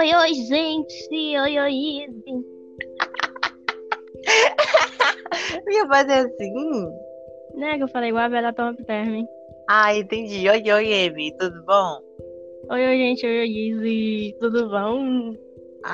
Oi, 0.00 0.14
oi, 0.14 0.32
gente. 0.32 1.08
Oi, 1.12 1.58
oi, 1.58 1.74
Izzy. 1.74 2.32
Ia 5.70 5.86
fazer 5.88 6.26
assim? 6.26 6.88
Né, 7.54 7.76
que 7.76 7.82
eu 7.82 7.88
falei 7.88 8.08
igual 8.08 8.24
a 8.24 8.28
Bela 8.30 8.50
Top 8.54 8.82
Term. 8.84 9.26
Ah, 9.68 9.94
entendi. 9.94 10.48
Oi, 10.48 10.72
oi, 10.72 11.06
Amy, 11.06 11.36
tudo 11.36 11.62
bom? 11.66 12.00
Oi, 12.70 12.86
oi, 12.86 12.96
gente. 12.96 13.26
Oi, 13.26 13.40
oi, 13.40 13.48
Izzy. 13.50 14.36
Tudo 14.40 14.70
bom? 14.70 15.34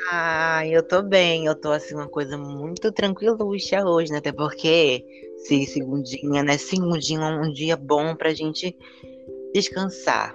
Ah, 0.09 0.65
eu 0.65 0.81
tô 0.87 1.01
bem. 1.01 1.45
Eu 1.45 1.55
tô 1.59 1.73
assim, 1.73 1.93
uma 1.93 2.07
coisa 2.07 2.37
muito 2.37 2.93
tranquiluxa 2.93 3.83
hoje, 3.83 4.13
né? 4.13 4.19
Até 4.19 4.31
porque 4.31 5.03
se 5.39 5.65
segundinha, 5.65 6.43
né? 6.43 6.57
Segundinha 6.57 7.27
é 7.27 7.41
um 7.41 7.51
dia 7.51 7.75
bom 7.75 8.15
pra 8.15 8.33
gente 8.33 8.73
descansar. 9.53 10.33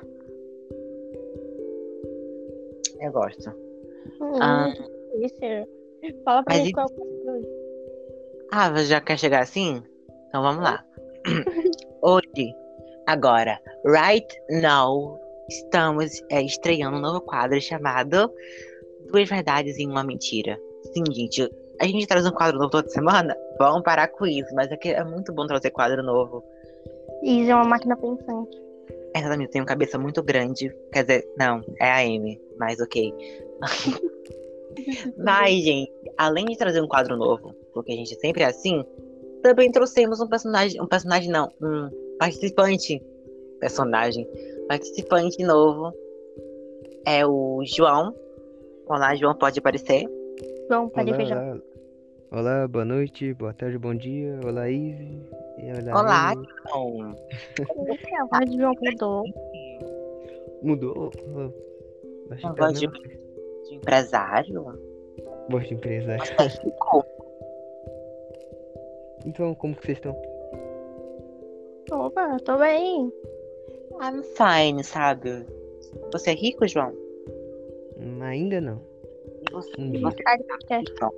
Eu 3.01 3.11
gosto. 3.11 3.72
Hum, 4.21 4.39
Ah. 4.41 4.69
Isso. 5.21 5.37
Fala 6.25 6.43
pra 6.43 6.55
Mas 6.55 6.63
mim 6.65 6.69
e- 6.69 6.73
qual 6.73 6.87
é 6.87 7.43
Ah, 8.51 8.71
você 8.71 8.85
já 8.87 9.01
quer 9.01 9.19
chegar 9.19 9.43
assim? 9.43 9.83
Então 10.29 10.43
vamos 10.43 10.63
lá. 10.63 10.85
Hoje, 12.03 12.55
agora, 13.07 13.59
right 13.85 14.27
now, 14.61 15.19
estamos 15.49 16.23
é, 16.31 16.43
estreando 16.43 16.97
um 16.97 17.01
novo 17.01 17.21
quadro 17.21 17.61
chamado 17.61 18.31
Duas 19.13 19.29
Verdades 19.29 19.79
em 19.79 19.89
uma 19.89 20.03
Mentira. 20.03 20.59
Sim, 20.93 21.05
gente, 21.13 21.49
a 21.81 21.85
gente 21.87 22.07
traz 22.07 22.27
um 22.27 22.33
quadro 22.33 22.59
novo 22.59 22.71
toda 22.71 22.89
semana? 22.89 23.37
Vamos 23.59 23.83
parar 23.83 24.09
com 24.09 24.27
isso, 24.27 24.53
mas 24.55 24.71
é 24.73 24.77
que 24.77 24.89
é 24.89 25.05
muito 25.05 25.33
bom 25.33 25.47
trazer 25.47 25.71
quadro 25.71 26.03
novo. 26.03 26.43
Izzy 27.23 27.51
é 27.51 27.55
uma 27.55 27.65
máquina 27.65 27.97
pensante. 27.97 28.61
Exatamente, 29.15 29.51
tem 29.51 29.61
uma 29.61 29.67
cabeça 29.67 29.99
muito 29.99 30.23
grande. 30.23 30.75
Quer 30.93 31.05
dizer, 31.05 31.29
não, 31.39 31.63
é 31.81 31.91
a 31.91 31.99
Amy, 32.01 32.41
mas 32.59 32.81
ok. 32.81 33.13
Mas, 35.17 35.63
gente, 35.63 35.93
além 36.17 36.47
de 36.47 36.57
trazer 36.57 36.81
um 36.81 36.89
quadro 36.89 37.17
novo, 37.17 37.55
porque 37.73 37.93
a 37.93 37.97
gente 37.97 38.15
sempre 38.17 38.43
é 38.43 38.47
assim, 38.47 38.85
também 39.43 39.71
trouxemos 39.71 40.21
um 40.21 40.29
personagem, 40.29 40.81
um 40.81 40.87
personagem 40.87 41.31
não, 41.31 41.51
um 41.61 41.91
participante, 42.19 43.03
personagem, 43.61 44.27
participante 44.69 45.43
novo. 45.45 45.93
É 47.05 47.27
o 47.27 47.63
João. 47.65 48.15
Olá, 48.87 49.15
João, 49.15 49.35
pode 49.35 49.59
aparecer? 49.59 50.09
João, 50.69 50.89
pede 50.89 51.11
Olá, 51.11 51.17
feijão. 51.17 51.63
Olá. 52.33 52.67
Boa 52.67 52.85
noite, 52.85 53.35
boa 53.35 53.53
tarde, 53.53 53.79
bom 53.79 53.95
dia. 53.95 54.41
Olá, 54.45 54.69
Izzy. 54.69 55.23
E 55.59 55.91
Olá. 55.91 56.33
João. 56.69 57.11
A 57.11 58.39
voz 58.39 58.51
de 58.51 58.57
João 58.57 58.75
mudou. 58.81 59.25
Mudou? 60.63 61.11
Que 61.11 62.43
tá 62.43 62.53
voz 62.53 62.81
de, 62.81 62.87
de 62.89 63.75
empresário? 63.75 64.65
Voz 65.49 65.69
de 65.69 65.75
empresário. 65.75 66.37
Tá 66.37 66.45
rico? 66.45 67.05
Então, 69.27 69.55
como 69.55 69.77
que 69.77 69.87
vocês 69.87 69.99
estão? 69.99 70.17
Opa, 71.93 72.39
tô 72.41 72.57
bem. 72.59 73.13
I'm 74.01 74.23
fine, 74.37 74.83
sabe? 74.83 75.47
Você 76.13 76.31
é 76.31 76.35
rico, 76.35 76.67
João? 76.67 76.93
Hum, 77.99 78.23
Ainda 78.23 78.61
não. 78.61 78.92
Você? 79.53 79.71
Um 79.81 79.87
E 79.89 79.91
dia. 79.93 80.01
você 80.01 80.23
Tá 80.23 81.11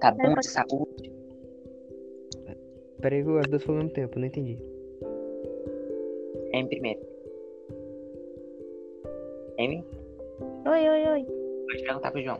tá 0.00 0.10
bom 0.12 0.34
de 0.34 0.48
saúde? 0.48 1.12
Peraí 3.00 3.20
as 3.20 3.46
duas 3.48 3.62
falam 3.62 3.80
ao 3.80 3.84
mesmo 3.84 3.94
tempo, 3.94 4.18
não 4.18 4.26
entendi. 4.26 4.58
Amy 6.54 6.68
primeiro. 6.68 7.00
Amy? 9.58 9.84
Oi, 10.66 10.88
oi, 10.88 11.08
oi. 11.08 11.26
Pode 11.66 11.82
perguntar 11.84 12.10
pro 12.10 12.22
João. 12.22 12.38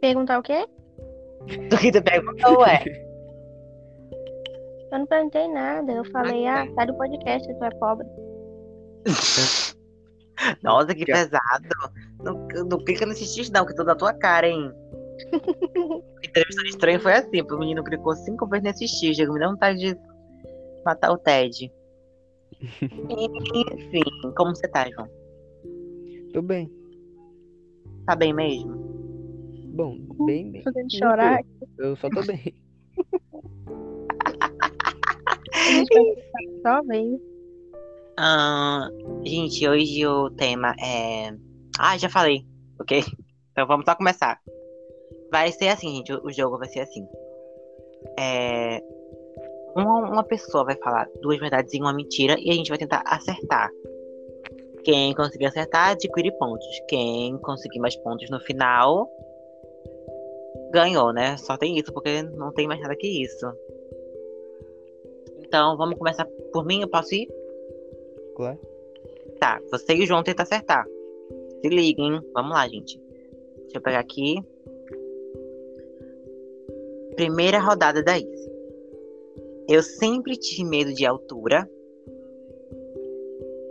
Perguntar 0.00 0.38
o 0.38 0.42
quê? 0.42 0.66
Do 1.70 1.78
que 1.78 1.92
tu 1.92 2.02
perguntou, 2.02 2.58
ué? 2.60 2.82
Eu 4.92 4.98
não 5.00 5.06
perguntei 5.06 5.48
nada. 5.48 5.92
Eu 5.92 6.04
falei, 6.06 6.46
Ah, 6.46 6.62
ah, 6.62 6.74
sai 6.74 6.86
do 6.86 6.94
podcast, 6.96 7.46
tu 7.58 7.64
é 7.64 7.70
pobre. 7.70 8.06
Nossa, 10.62 10.94
que 10.94 11.04
pesado. 11.04 11.68
Não, 12.22 12.46
não 12.68 12.84
clica 12.84 13.06
nesse 13.06 13.24
X 13.24 13.50
não, 13.50 13.66
que 13.66 13.74
tô 13.74 13.84
na 13.84 13.94
tua 13.94 14.12
cara, 14.12 14.48
hein? 14.48 14.70
A 16.22 16.26
entrevista 16.26 16.62
de 16.62 16.68
estranho 16.68 17.00
foi 17.00 17.12
assim, 17.12 17.40
o 17.40 17.58
menino 17.58 17.82
clicou 17.82 18.14
cinco 18.14 18.46
vezes 18.46 18.64
nesse 18.64 18.88
X, 18.88 19.16
chegou 19.16 19.34
me 19.34 19.40
dá 19.40 19.48
vontade 19.48 19.78
de 19.78 19.98
matar 20.84 21.12
o 21.12 21.18
Ted. 21.18 21.72
Enfim, 22.60 24.02
como 24.36 24.54
você 24.54 24.68
tá, 24.68 24.88
João? 24.90 25.08
Tô 26.32 26.42
bem. 26.42 26.70
Tá 28.06 28.14
bem 28.14 28.32
mesmo? 28.32 28.76
Bom, 29.74 29.98
bem, 30.26 30.52
bem. 30.52 30.62
Fazendo 30.62 30.90
chorar. 30.90 31.42
Eu 31.78 31.96
só 31.96 32.08
tô 32.10 32.22
bem. 32.22 32.54
Só 36.62 36.82
bem. 36.84 37.20
Ah, 38.18 38.88
gente, 39.24 39.68
hoje 39.68 40.06
o 40.06 40.30
tema 40.30 40.74
é. 40.80 41.34
Ah, 41.78 41.98
já 41.98 42.08
falei, 42.08 42.46
ok? 42.80 43.02
Então 43.52 43.66
vamos 43.66 43.86
só 43.86 43.94
começar. 43.94 44.38
Vai 45.30 45.50
ser 45.50 45.68
assim, 45.68 45.96
gente, 45.96 46.12
o 46.12 46.30
jogo 46.30 46.58
vai 46.58 46.68
ser 46.68 46.80
assim. 46.80 47.06
É. 48.18 48.82
Uma, 49.74 50.10
uma 50.10 50.24
pessoa 50.24 50.62
vai 50.62 50.76
falar 50.76 51.08
duas 51.22 51.38
verdades 51.38 51.72
e 51.72 51.80
uma 51.80 51.94
mentira 51.94 52.36
e 52.38 52.50
a 52.50 52.52
gente 52.52 52.68
vai 52.68 52.76
tentar 52.76 53.02
acertar. 53.06 53.70
Quem 54.84 55.14
conseguir 55.14 55.46
acertar, 55.46 55.92
adquire 55.92 56.30
pontos. 56.38 56.66
Quem 56.86 57.38
conseguir 57.38 57.78
mais 57.78 57.96
pontos 57.96 58.28
no 58.28 58.40
final, 58.40 59.10
ganhou, 60.70 61.12
né? 61.14 61.38
Só 61.38 61.56
tem 61.56 61.78
isso, 61.78 61.92
porque 61.94 62.22
não 62.22 62.52
tem 62.52 62.68
mais 62.68 62.80
nada 62.82 62.94
que 62.94 63.06
isso. 63.24 63.46
Então, 65.40 65.78
vamos 65.78 65.96
começar 65.96 66.26
por 66.52 66.66
mim, 66.66 66.82
eu 66.82 66.88
posso 66.88 67.14
ir? 67.14 67.26
Claro. 68.36 68.58
Tá, 69.40 69.60
você 69.70 69.94
e 69.94 70.02
o 70.02 70.06
João 70.06 70.22
tentam 70.22 70.42
acertar. 70.42 70.86
Se 71.60 71.68
liguem, 71.68 72.14
hein? 72.14 72.20
Vamos 72.34 72.52
lá, 72.52 72.68
gente. 72.68 73.00
Deixa 73.62 73.78
eu 73.78 73.80
pegar 73.80 73.98
aqui. 73.98 74.36
Primeira 77.14 77.58
rodada 77.58 78.02
da 78.02 78.18
Izzy. 78.18 78.52
Eu 79.68 79.82
sempre 79.82 80.36
tive 80.36 80.68
medo 80.68 80.92
de 80.92 81.06
altura. 81.06 81.68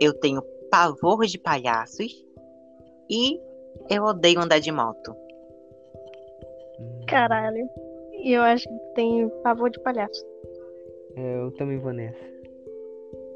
Eu 0.00 0.12
tenho 0.14 0.42
pavor 0.70 1.24
de 1.26 1.38
palhaços. 1.38 2.24
E 3.08 3.40
eu 3.88 4.02
odeio 4.02 4.40
andar 4.40 4.58
de 4.58 4.72
moto. 4.72 5.14
Hum, 6.80 7.04
Caralho. 7.08 7.68
Eu 8.24 8.42
acho 8.42 8.68
que 8.68 8.94
tem 8.94 9.28
pavor 9.44 9.70
de 9.70 9.80
palhaço. 9.80 10.26
é, 11.14 11.36
eu 11.40 11.52
também 11.52 11.78
vou 11.78 11.92
nessa. 11.92 12.18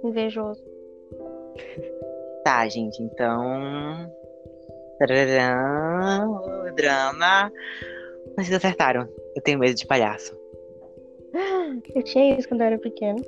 Invejoso. 0.02 0.69
Tá, 2.44 2.66
gente, 2.68 3.02
então. 3.02 4.10
O 5.00 6.74
drama. 6.74 7.50
Vocês 8.36 8.52
acertaram. 8.52 9.08
Eu 9.34 9.42
tenho 9.42 9.58
medo 9.58 9.74
de 9.74 9.86
palhaço. 9.86 10.36
Eu 11.94 12.02
tinha 12.02 12.38
isso 12.38 12.48
quando 12.48 12.60
eu 12.62 12.66
era 12.68 12.78
pequeno. 12.78 13.18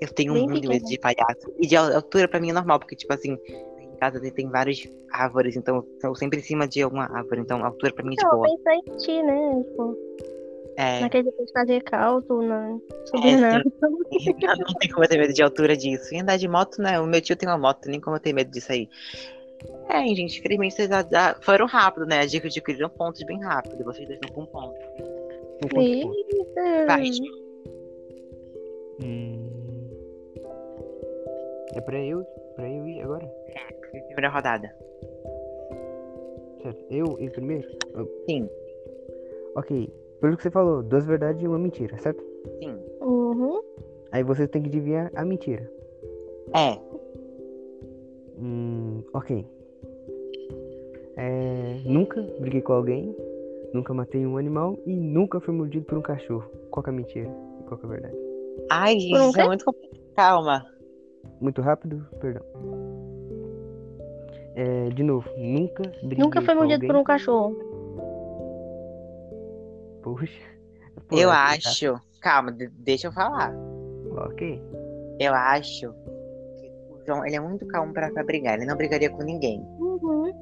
Eu 0.00 0.08
tenho 0.08 0.34
Bem 0.34 0.46
muito 0.46 0.68
medo 0.68 0.82
pequena. 0.84 0.88
de 0.90 0.98
palhaço. 0.98 1.52
E 1.58 1.66
de 1.66 1.74
al- 1.76 1.94
altura 1.94 2.28
pra 2.28 2.38
mim 2.38 2.50
é 2.50 2.52
normal, 2.52 2.78
porque, 2.78 2.94
tipo 2.94 3.12
assim, 3.14 3.38
em 3.80 3.96
casa 3.98 4.20
tem- 4.20 4.48
várias 4.50 4.86
árvores, 5.10 5.56
então 5.56 5.82
eu 6.02 6.14
sempre 6.14 6.40
em 6.40 6.42
cima 6.42 6.68
de 6.68 6.82
alguma 6.82 7.04
árvore, 7.04 7.40
então 7.40 7.64
a 7.64 7.68
altura 7.68 7.94
pra 7.94 8.04
mim 8.04 8.12
é 8.12 8.16
de 8.16 8.24
Não, 8.24 8.32
eu 8.32 8.36
boa. 8.38 8.48
pensei 8.56 8.74
em 8.76 8.96
ti, 8.98 9.22
né? 9.22 9.62
Tipo, 9.64 9.96
É, 10.76 11.00
naquele 11.00 11.30
dia 11.30 11.44
de 11.46 11.52
fazer 11.52 11.82
caldo. 11.84 12.42
É, 12.42 13.06
subir 13.06 13.36
na... 13.40 13.58
não 13.58 14.74
tem 14.78 14.90
como 14.90 15.04
eu 15.04 15.08
ter 15.08 15.18
medo 15.18 15.32
de 15.32 15.42
altura 15.42 15.76
disso. 15.76 16.14
E 16.14 16.20
andar 16.20 16.36
de 16.36 16.46
moto, 16.48 16.80
né? 16.82 17.00
O 17.00 17.06
meu 17.06 17.20
tio 17.20 17.34
tem 17.36 17.48
uma 17.48 17.56
moto, 17.58 17.86
nem 17.88 18.00
como 18.00 18.16
eu 18.16 18.20
ter 18.20 18.32
medo 18.32 18.50
disso 18.50 18.70
aí. 18.72 18.88
É, 19.88 20.06
gente, 20.14 20.38
infelizmente 20.38 20.74
vocês 20.74 20.88
já- 20.88 21.02
já 21.10 21.34
foram 21.40 21.66
rápido, 21.66 22.04
né? 22.06 22.20
As 22.20 22.30
dicas 22.30 22.52
adquiriram 22.52 22.90
pontos 22.90 23.22
bem 23.24 23.40
rápido. 23.42 23.80
e 23.80 23.84
Vocês 23.84 24.06
dois 24.06 24.20
estão 24.22 24.34
com 24.34 24.44
pontos. 24.46 24.78
Um 25.64 25.68
ponto 25.68 25.82
de 25.82 26.02
ponto. 26.02 26.14
Eita. 26.14 26.86
Vai, 26.86 27.10
Hum. 29.02 29.50
É 31.74 31.80
pra 31.80 31.98
eu, 32.02 32.24
pra 32.54 32.68
eu 32.68 32.86
ir 32.86 33.00
agora? 33.02 33.26
primeira 34.06 34.28
rodada. 34.30 34.74
Certo. 36.62 36.84
Eu 36.90 37.18
ir 37.20 37.30
primeiro? 37.30 37.68
Sim, 38.28 38.48
Ok. 39.54 39.90
Pelo 40.20 40.36
que 40.36 40.42
você 40.42 40.50
falou, 40.50 40.82
duas 40.82 41.04
verdades 41.06 41.42
e 41.42 41.48
uma 41.48 41.58
mentira, 41.58 41.96
certo? 41.98 42.24
sim. 42.62 42.76
Uhum. 43.00 43.60
Aí 44.12 44.22
você 44.22 44.46
tem 44.48 44.62
que 44.62 44.68
adivinhar 44.68 45.10
a 45.14 45.24
mentira. 45.24 45.70
É, 46.54 46.78
Hum, 48.38 49.02
ok. 49.14 49.46
É, 51.16 51.80
nunca 51.86 52.20
briguei 52.38 52.60
com 52.60 52.74
alguém, 52.74 53.16
nunca 53.72 53.94
matei 53.94 54.26
um 54.26 54.36
animal 54.36 54.78
e 54.84 54.94
nunca 54.94 55.40
fui 55.40 55.54
mordido 55.54 55.86
por 55.86 55.96
um 55.96 56.02
cachorro. 56.02 56.44
Qual 56.70 56.82
que 56.84 56.90
é 56.90 56.92
a 56.92 56.96
mentira 56.96 57.30
e 57.60 57.64
qual 57.64 57.78
que 57.78 57.86
é 57.86 57.88
a 57.88 57.92
verdade? 57.92 58.16
Ai, 58.70 58.96
isso 58.96 59.40
é 59.40 59.46
muito 59.46 59.64
complicado. 59.64 59.96
Calma. 60.14 60.66
Muito 61.40 61.62
rápido? 61.62 62.06
Perdão. 62.20 62.42
É, 64.54 64.88
de 64.90 65.02
novo, 65.02 65.28
nunca 65.36 65.82
briguei 66.02 66.24
Nunca 66.24 66.40
foi 66.42 66.54
mordido 66.54 66.74
alguém. 66.74 66.88
por 66.88 66.96
um 66.96 67.04
cachorro. 67.04 67.56
Poxa. 70.18 70.56
Pô, 71.08 71.16
Eu 71.18 71.30
essa 71.30 71.62
tá- 71.62 71.70
acho. 71.70 72.00
Calma, 72.20 72.50
de- 72.52 72.68
deixa 72.68 73.08
eu 73.08 73.12
falar. 73.12 73.52
Ok. 74.16 74.60
Eu 75.20 75.34
acho 75.34 75.92
que 75.92 76.72
o 76.90 77.00
João 77.06 77.24
ele 77.24 77.36
é 77.36 77.40
muito 77.40 77.64
calmo 77.66 77.92
pra, 77.92 78.10
pra 78.10 78.24
brigar. 78.24 78.56
Ele 78.56 78.66
não 78.66 78.76
brigaria 78.76 79.10
com 79.10 79.22
ninguém. 79.22 79.60
Uhum. 79.78 80.32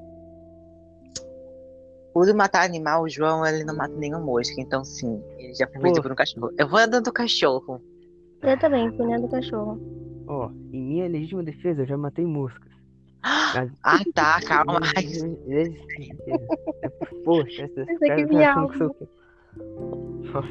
O 2.15 2.25
do 2.25 2.35
matar 2.35 2.65
animal, 2.65 3.03
o 3.03 3.09
João, 3.09 3.45
ele 3.45 3.65
não 3.65 3.77
mata 3.77 3.95
nenhum 3.97 4.23
mosca. 4.25 4.55
Então, 4.61 4.85
sim, 4.85 5.21
ele 5.37 5.53
já 5.55 5.67
foi 5.67 5.79
mordido 5.81 6.03
por 6.03 6.13
um 6.13 6.15
cachorro. 6.15 6.51
Eu 6.57 6.69
vou 6.69 6.79
andando 6.79 7.05
do 7.07 7.13
cachorro. 7.13 7.83
Eu 8.41 8.59
também, 8.59 8.91
punhando 8.97 9.23
do 9.23 9.29
cachorro. 9.31 9.81
Ó, 10.29 10.49
em 10.73 10.81
minha 10.83 11.09
legítima 11.09 11.43
defesa, 11.43 11.83
eu 11.83 11.87
já 11.87 11.97
matei 11.99 12.25
moscas. 12.25 12.73
Mas- 13.55 13.73
Ah, 13.83 13.99
tá, 14.15 14.41
calma. 14.47 14.81
Poxa, 17.25 17.63
essas 17.65 17.89
Esse 17.89 17.93
aqui 17.93 18.07
caras 18.09 18.29
vinha 18.29 18.51
acham 18.53 18.69
que? 18.69 18.79
Nossa. 20.33 20.49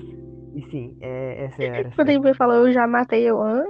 E 0.55 0.61
sim, 0.69 0.97
é, 1.01 1.45
essa 1.45 1.63
era. 1.63 1.91
Quando 1.95 2.09
ele 2.09 2.33
falou, 2.35 2.67
eu 2.67 2.73
já 2.73 2.87
matei 2.87 3.23
eu 3.29 3.41
hã? 3.41 3.65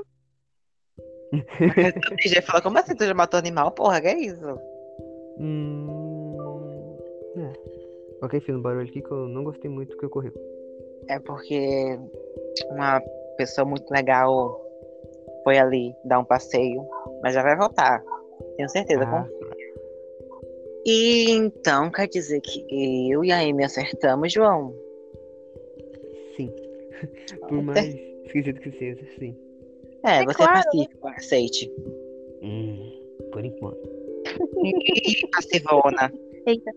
O 1.34 2.28
já 2.28 2.42
falou, 2.44 2.62
como 2.62 2.78
assim 2.78 2.96
tu 2.96 3.06
já 3.06 3.14
matou 3.14 3.40
animal? 3.40 3.72
Porra, 3.72 4.02
que 4.02 4.08
é 4.08 4.20
isso? 4.20 4.60
Hum. 5.40 6.98
É. 7.38 8.26
Ok, 8.26 8.40
fiz 8.42 8.56
um 8.56 8.62
barulho 8.62 8.88
aqui 8.88 9.02
que 9.02 9.12
eu 9.12 9.28
não 9.28 9.44
gostei 9.44 9.70
muito 9.70 9.98
que 9.98 10.06
ocorreu. 10.06 10.34
É 11.08 11.20
porque 11.20 11.98
uma 12.70 13.02
pessoa 13.38 13.66
muito 13.66 13.90
legal 13.92 14.62
foi 15.44 15.58
ali 15.58 15.96
dar 16.06 16.20
um 16.20 16.26
passeio, 16.26 16.86
mas 17.22 17.34
já 17.34 17.42
vai 17.42 17.58
voltar. 17.58 18.04
Tenho 18.56 18.70
certeza. 18.70 19.04
Ah. 19.06 19.28
E 20.86 21.32
então 21.32 21.90
quer 21.90 22.08
dizer 22.08 22.42
que 22.42 22.66
eu 23.10 23.24
e 23.24 23.32
a 23.32 23.40
Amy 23.40 23.64
acertamos, 23.64 24.32
João? 24.32 24.74
Por 27.48 27.62
mais 27.64 27.96
esquisito 28.26 28.60
que 28.62 28.72
seja, 28.72 29.06
sim. 29.20 29.36
É, 30.06 30.20
É 30.22 30.26
você 30.26 30.44
é 30.44 30.46
claro, 30.46 30.58
né? 30.58 30.64
pacífico, 30.64 31.08
aceite. 31.08 31.72
Hum, 32.42 32.92
por 33.32 33.46
enquanto. 33.46 33.90
Passivona. 35.36 36.12
Eita. 36.46 36.72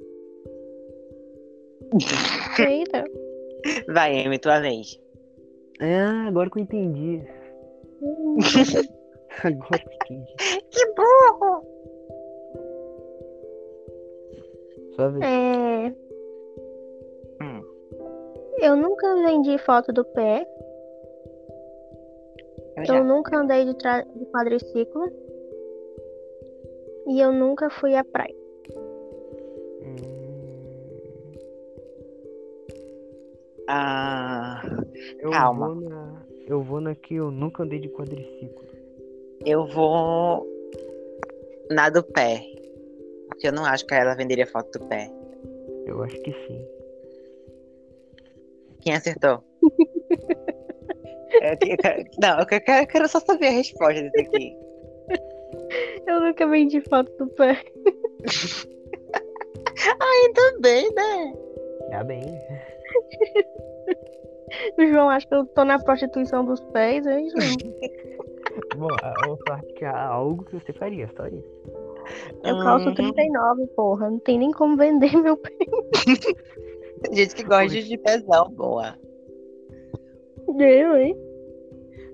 Eita. 2.58 3.04
Vai, 3.88 4.24
Amy, 4.24 4.38
tua 4.38 4.60
vez. 4.60 5.00
Ah, 5.80 6.26
agora 6.28 6.48
que 6.50 6.58
eu 6.58 6.62
entendi. 6.62 7.22
Agora 9.42 9.78
que 9.78 10.12
eu 10.12 10.16
entendi. 10.16 10.34
Que 10.70 10.86
burro! 10.94 11.62
Só 14.94 15.10
vez. 15.10 15.24
É. 15.24 15.94
Eu 18.60 18.76
nunca 18.76 19.14
vendi 19.16 19.58
foto 19.58 19.92
do 19.92 20.04
pé. 20.04 20.46
Eu 22.88 22.96
Eu 22.96 23.04
nunca 23.04 23.38
andei 23.38 23.64
de, 23.64 23.74
tra... 23.76 24.02
de 24.02 24.24
quadriciclo. 24.26 25.10
E 27.08 27.20
eu 27.20 27.32
nunca 27.32 27.70
fui 27.70 27.94
à 27.94 28.04
praia. 28.04 28.34
Hum, 29.82 29.96
Ah, 33.68 34.62
eu 35.18 35.30
Calma. 35.30 35.66
vou 35.68 35.74
na. 35.88 36.26
Eu 36.46 36.62
vou 36.62 36.80
na 36.80 36.94
que 36.94 37.14
eu 37.16 37.30
nunca 37.32 37.64
andei 37.64 37.80
de 37.80 37.88
quadriciclo. 37.88 38.64
eu 39.44 39.66
vou 39.66 40.46
na 41.70 41.88
do 41.90 42.02
pé. 42.02 42.40
Porque 43.28 43.48
eu 43.48 43.52
não 43.52 43.64
acho 43.64 43.84
que 43.86 43.94
ela 43.94 44.14
venderia 44.14 44.46
foto 44.46 44.78
do 44.78 44.86
pé. 44.86 45.10
Eu 45.84 46.02
acho 46.02 46.20
que 46.22 46.32
sim. 46.32 46.64
Quem 48.86 48.94
acertou? 48.94 49.42
Eu 51.42 51.56
te- 51.58 51.72
eu 51.72 51.76
quero- 51.76 52.04
não, 52.22 52.38
eu 52.38 52.46
quero, 52.46 52.64
eu 52.82 52.86
quero 52.86 53.08
só 53.08 53.18
saber 53.20 53.48
a 53.48 53.50
resposta 53.50 54.00
disso 54.00 54.28
aqui. 54.28 54.56
Eu 56.06 56.20
nunca 56.20 56.46
vendi 56.46 56.80
foto 56.82 57.12
do 57.18 57.26
pé. 57.34 57.60
Também, 60.34 60.88
né? 60.94 61.34
Tá 61.90 62.04
bem. 62.04 62.22
O 64.78 64.86
João 64.86 65.10
acha 65.10 65.26
que 65.26 65.34
eu 65.34 65.44
tô 65.46 65.64
na 65.64 65.78
prostituição 65.78 66.44
dos 66.44 66.60
pés, 66.72 67.04
hein, 67.06 67.28
João? 67.28 67.56
Bom, 68.76 68.88
eu 69.26 69.38
acho 69.52 69.66
que 69.74 69.84
há 69.84 70.06
algo 70.06 70.44
que 70.44 70.54
você 70.58 70.72
faria, 70.72 71.10
só 71.16 71.26
isso. 71.26 71.44
Eu 72.44 72.58
calço 72.60 72.88
Hum, 72.88 72.94
39, 72.94 73.66
porra. 73.74 74.08
Não 74.10 74.20
tem 74.20 74.38
nem 74.38 74.52
como 74.52 74.76
vender 74.76 75.14
meu 75.16 75.36
pé. 75.36 75.50
Tem 77.02 77.14
gente 77.14 77.34
que 77.34 77.44
gosta 77.44 77.82
de 77.82 77.98
pezão, 77.98 78.50
boa. 78.50 78.96
Eu, 80.58 80.96
hein? 80.96 81.16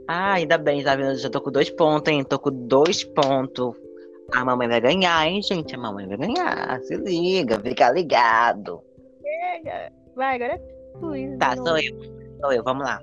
Ah, 0.09 0.35
ainda 0.35 0.59
bem, 0.59 0.83
tá 0.83 0.97
vendo? 0.97 1.17
Já 1.17 1.31
tô 1.31 1.41
com 1.41 1.51
dois 1.51 1.71
pontos, 1.71 2.13
hein? 2.13 2.25
Tô 2.25 2.39
com 2.39 2.51
dois 2.51 3.05
pontos. 3.05 3.75
A 4.35 4.45
mamãe 4.45 4.69
vai 4.69 4.81
ganhar, 4.81 5.27
hein, 5.27 5.43
gente? 5.43 5.75
A 5.75 5.79
mamãe 5.79 6.07
vai 6.07 6.17
ganhar. 6.17 6.81
Se 6.83 6.97
liga, 6.97 7.61
fica 7.61 7.91
ligado. 7.91 8.83
Vai, 10.17 10.37
agora 10.37 10.55
é 10.55 10.59
tu 10.99 11.15
isso. 11.15 11.39
Tá, 11.39 11.57
sou 11.57 11.79
eu. 11.79 11.93
Sou 12.41 12.53
eu, 12.53 12.65
vamos 12.65 12.85
lá. 12.85 13.01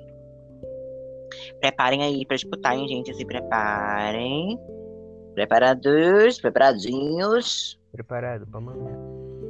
Preparem 1.60 2.04
aí 2.04 2.26
pra 2.26 2.36
escutar, 2.36 2.76
hein, 2.76 2.88
gente? 2.88 3.14
Se 3.14 3.26
preparem. 3.26 4.60
Preparados, 5.36 6.40
preparadinhos. 6.42 7.80
Preparado 7.92 8.46
pra 8.48 8.60
mandar. 8.60 8.98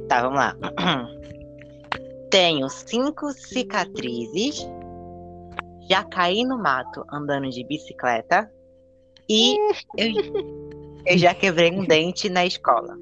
Tá, 0.08 0.22
vamos 0.22 0.38
lá. 0.38 0.56
Tenho 2.30 2.68
cinco 2.68 3.32
cicatrizes. 3.32 4.66
Já 5.88 6.04
caí 6.04 6.44
no 6.44 6.56
mato 6.58 7.04
andando 7.12 7.48
de 7.50 7.64
bicicleta. 7.66 8.50
E 9.28 9.56
eu, 9.96 10.08
eu 11.06 11.18
já 11.18 11.34
quebrei 11.34 11.72
um 11.72 11.84
dente 11.84 12.28
na 12.28 12.46
escola. 12.46 12.96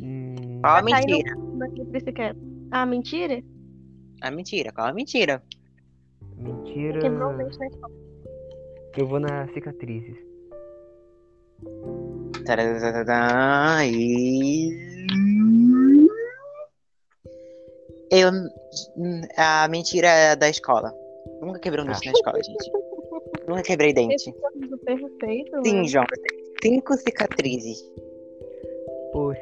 Hum, 0.00 0.60
Qual 0.60 0.76
a 0.76 0.80
no- 0.80 0.84
mentira? 0.84 1.36
Ah, 2.70 2.86
mentira? 2.86 3.42
A 4.22 4.30
mentira, 4.30 4.72
qual 4.72 4.86
a 4.88 4.92
mentira? 4.92 5.42
mentira. 6.36 7.00
Quebrou 7.00 7.32
o 7.32 7.36
dente 7.36 7.58
na 7.58 7.66
escola. 7.66 7.92
Eu 8.96 9.06
vou 9.06 9.20
na 9.20 9.46
cicatrizes. 9.52 10.16
E... 13.84 14.95
Eu. 18.10 18.30
A 19.36 19.68
mentira 19.68 20.08
é 20.08 20.36
da 20.36 20.48
escola. 20.48 20.94
Nunca 21.40 21.58
quebrei 21.58 21.84
um 21.84 21.86
dente 21.86 22.06
na 22.06 22.12
escola, 22.12 22.42
gente. 22.42 22.72
Nunca 23.48 23.62
quebrei 23.62 23.92
dente. 23.92 24.14
Esse 24.14 24.32
sorriso 24.32 24.78
perfeito. 24.78 25.64
Sim, 25.64 25.74
mano. 25.76 25.88
João. 25.88 26.04
Cinco 26.62 26.96
cicatrizes. 26.96 27.78
Poxa, 29.12 29.40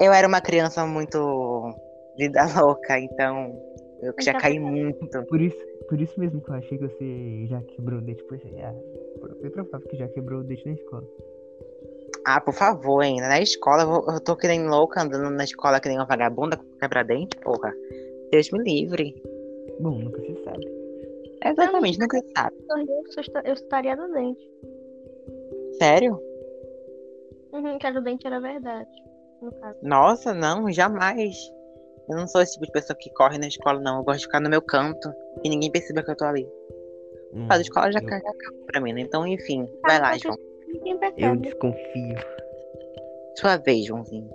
Eu 0.00 0.12
era 0.12 0.26
uma 0.26 0.40
criança 0.40 0.86
muito 0.86 1.74
vida 2.16 2.44
louca, 2.60 2.98
então 2.98 3.54
eu 4.02 4.12
já 4.20 4.34
caí 4.34 4.58
muito. 4.58 5.06
por 5.26 5.40
isso, 5.40 5.56
por 5.88 6.00
isso 6.00 6.18
mesmo 6.18 6.40
que 6.42 6.50
eu 6.50 6.54
achei 6.54 6.78
que 6.78 6.86
você 6.86 7.46
já 7.46 7.60
quebrou 7.62 7.98
o 8.00 8.02
dente. 8.02 8.22
Poxa, 8.24 8.46
ah, 8.62 8.74
foi 9.40 9.50
provável 9.50 9.88
que 9.88 9.96
já 9.96 10.08
quebrou 10.08 10.40
o 10.40 10.44
dente 10.44 10.66
na 10.66 10.74
escola. 10.74 11.04
Ah, 12.26 12.40
por 12.40 12.54
favor, 12.54 13.02
hein? 13.02 13.20
Na 13.20 13.40
escola, 13.40 13.82
eu, 13.82 14.20
tô 14.20 14.34
que 14.36 14.48
nem 14.48 14.66
louca 14.66 15.02
andando 15.02 15.28
na 15.30 15.44
escola 15.44 15.78
que 15.80 15.88
nem 15.88 15.98
uma 15.98 16.06
vagabunda 16.06 16.56
com 16.56 16.64
quebra-dente, 16.78 17.36
porra. 17.38 17.72
Deus 18.30 18.50
me 18.50 18.60
livre. 18.62 19.14
Bom, 19.80 19.98
nunca 19.98 20.20
se 20.22 20.42
sabe. 20.44 20.66
Exatamente, 21.44 21.98
nunca 21.98 22.18
se 22.18 22.32
sabe. 22.36 22.56
Eu 22.70 23.04
esta- 23.20 23.42
Eu 23.44 23.52
estaria 23.54 23.94
do 23.96 24.10
dente. 24.12 24.50
Sério? 25.78 26.18
Uhum, 27.52 27.78
que 27.78 27.86
a 27.86 27.90
do 27.92 28.00
dente 28.02 28.26
era 28.26 28.40
verdade. 28.40 28.88
No 29.42 29.52
caso. 29.52 29.78
Nossa, 29.82 30.32
não, 30.32 30.70
jamais. 30.72 31.36
Eu 32.08 32.16
não 32.16 32.26
sou 32.26 32.40
esse 32.40 32.54
tipo 32.54 32.66
de 32.66 32.72
pessoa 32.72 32.96
que 32.98 33.10
corre 33.12 33.38
na 33.38 33.48
escola, 33.48 33.80
não. 33.80 33.98
Eu 33.98 34.04
gosto 34.04 34.20
de 34.20 34.24
ficar 34.26 34.40
no 34.40 34.48
meu 34.50 34.62
canto 34.62 35.12
e 35.42 35.48
ninguém 35.48 35.70
perceba 35.70 36.02
que 36.02 36.10
eu 36.10 36.16
tô 36.16 36.24
ali. 36.24 36.48
Hum, 37.34 37.48
A 37.50 37.58
escola 37.60 37.92
já 37.92 37.98
eu- 38.00 38.06
caiu 38.06 38.22
pra 38.66 38.80
mim, 38.80 38.92
né? 38.94 39.00
Então, 39.02 39.26
enfim, 39.26 39.68
vai 39.82 40.00
lá, 40.00 40.16
João. 40.16 40.36
Ninguém 40.74 40.92
Eu 40.92 40.98
percebe. 40.98 41.36
desconfio. 41.38 42.16
Sua 43.36 43.56
vez, 43.58 43.84
Joãozinho. 43.86 44.30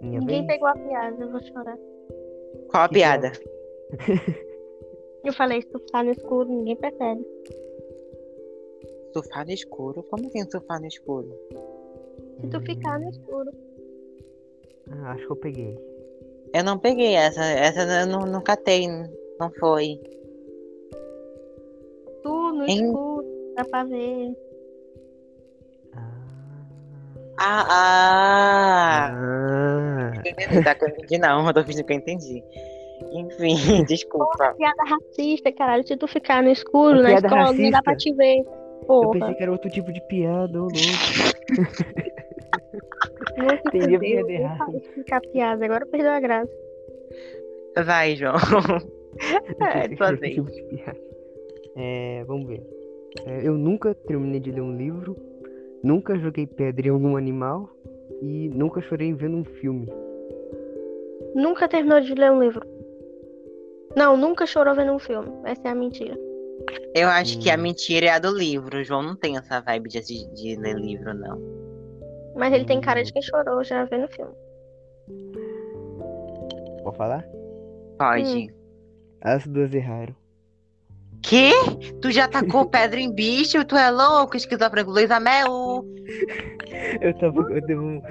Minha 0.00 0.20
Ninguém 0.20 0.46
vez. 0.46 0.46
pegou 0.46 0.68
a 0.68 0.72
piada, 0.74 1.22
eu 1.22 1.30
vou 1.30 1.40
chorar. 1.42 1.78
Qual 2.70 2.82
a 2.84 2.88
Que 2.88 2.94
piada? 2.94 3.32
Eu 5.22 5.34
falei, 5.34 5.60
se 5.60 5.68
tu 5.68 5.78
ficar 5.80 6.02
no 6.02 6.12
escuro, 6.12 6.48
ninguém 6.48 6.76
percebe. 6.76 7.22
Surfar 9.12 9.44
no 9.44 9.52
escuro? 9.52 10.02
Como 10.04 10.26
assim 10.26 10.48
surfar 10.50 10.80
no 10.80 10.86
escuro? 10.86 11.28
Se 12.40 12.46
tu 12.48 12.60
ficar 12.62 12.98
no 12.98 13.10
escuro. 13.10 13.50
Ah, 14.90 15.12
acho 15.12 15.26
que 15.26 15.32
eu 15.32 15.36
peguei. 15.36 15.78
Eu 16.54 16.64
não 16.64 16.78
peguei 16.78 17.14
essa, 17.16 17.44
essa 17.44 17.82
eu 17.82 18.06
não, 18.06 18.20
não 18.20 18.42
catei, 18.42 18.86
não 19.38 19.50
foi. 19.60 20.00
Tu 22.22 22.52
no 22.54 22.64
Hein? 22.66 22.86
escuro, 22.86 23.26
dá 23.56 23.64
pra 23.66 23.84
ver. 23.84 24.34
Ah, 27.40 27.66
Ah, 27.70 29.12
ah. 29.14 30.12
Entendi, 30.26 30.62
tá 30.62 30.74
que 30.74 30.84
eu 30.84 30.88
entendi 30.88 31.18
não, 31.18 31.46
eu 31.46 31.54
tô 31.54 31.64
fingindo 31.64 31.86
que 31.86 31.92
eu 31.92 31.96
entendi. 31.96 32.42
Enfim, 33.12 33.54
desculpa. 33.88 34.54
Piada 34.56 34.82
racista, 34.84 35.50
caralho. 35.52 35.86
Se 35.86 35.96
tu 35.96 36.06
ficar 36.06 36.42
no 36.42 36.50
escuro, 36.50 36.98
É 36.98 37.02
na 37.02 37.08
piada 37.08 37.26
escola, 37.28 37.52
não 37.52 37.70
dá 37.70 37.82
pra 37.82 37.92
racista? 37.94 38.10
te 38.10 38.16
ver. 38.16 38.38
eu 38.40 38.86
Porra. 38.86 39.10
pensei 39.12 39.34
que 39.34 39.42
era 39.42 39.52
outro 39.52 39.70
tipo 39.70 39.92
de 39.92 40.00
piada, 40.08 40.58
ô 40.58 40.62
louco. 40.64 40.74
Entendi 43.66 43.96
a 43.96 44.00
piada 44.00 44.32
errada. 44.32 44.76
explicar 44.76 45.20
piada. 45.32 45.64
Agora 45.64 45.86
perdeu 45.86 46.10
a 46.10 46.20
graça. 46.20 46.50
Vai, 47.84 48.16
João. 48.16 48.34
Eu 49.60 49.66
É, 49.66 49.88
tua 49.96 50.06
outro 50.10 50.20
vez. 50.20 50.34
tipo. 50.34 50.50
É, 51.76 52.24
vamos 52.26 52.46
ver. 52.48 52.62
É, 53.26 53.46
eu 53.48 53.54
nunca 53.54 53.94
terminei 53.94 54.40
de 54.40 54.50
ler 54.52 54.60
um 54.60 54.76
livro, 54.76 55.16
nunca 55.82 56.18
joguei 56.18 56.46
pedra 56.46 56.86
em 56.86 56.90
algum 56.90 57.16
animal 57.16 57.68
e 58.22 58.48
nunca 58.50 58.80
chorei 58.80 59.12
vendo 59.12 59.36
um 59.38 59.44
filme. 59.44 59.88
Nunca 61.34 61.68
terminou 61.68 62.00
de 62.00 62.14
ler 62.14 62.30
um 62.32 62.42
livro. 62.42 62.66
Não, 63.96 64.16
nunca 64.16 64.46
chorou 64.46 64.74
vendo 64.74 64.92
um 64.92 64.98
filme. 64.98 65.30
Essa 65.44 65.68
é 65.68 65.70
a 65.70 65.74
mentira. 65.74 66.18
Eu 66.94 67.08
acho 67.08 67.38
que 67.40 67.50
a 67.50 67.54
Hum. 67.56 67.62
mentira 67.62 68.06
é 68.06 68.10
a 68.10 68.18
do 68.18 68.30
livro. 68.36 68.78
O 68.78 68.84
João 68.84 69.02
não 69.02 69.16
tem 69.16 69.36
essa 69.36 69.60
vibe 69.60 69.88
de, 69.88 69.98
assistir- 69.98 70.32
de 70.34 70.56
ler 70.56 70.76
livro, 70.76 71.14
não. 71.14 71.40
Mas 72.36 72.52
ele 72.52 72.64
tem 72.64 72.78
Hum. 72.78 72.82
cara 72.82 73.02
de 73.02 73.12
quem 73.12 73.22
chorou 73.22 73.62
já 73.64 73.84
vendo 73.84 74.08
filme. 74.08 74.32
Pode 76.82 76.96
falar? 76.96 77.24
Pode. 77.98 78.54
As 79.20 79.46
duas 79.46 79.72
erraram. 79.74 80.14
Quê? 81.22 81.50
Tu 82.00 82.10
já 82.10 82.26
tacou 82.28 82.68
pedra 82.68 83.00
em 83.00 83.12
bicho? 83.12 83.64
Tu 83.64 83.76
é 83.76 83.90
louco? 83.90 84.36
Esquizofrênico 84.36 84.92
Luísa 84.92 85.20
Mel. 85.20 85.84
Eu 87.00 87.14
tava. 87.18 87.40
Eu 87.52 87.60
devo, 87.66 88.02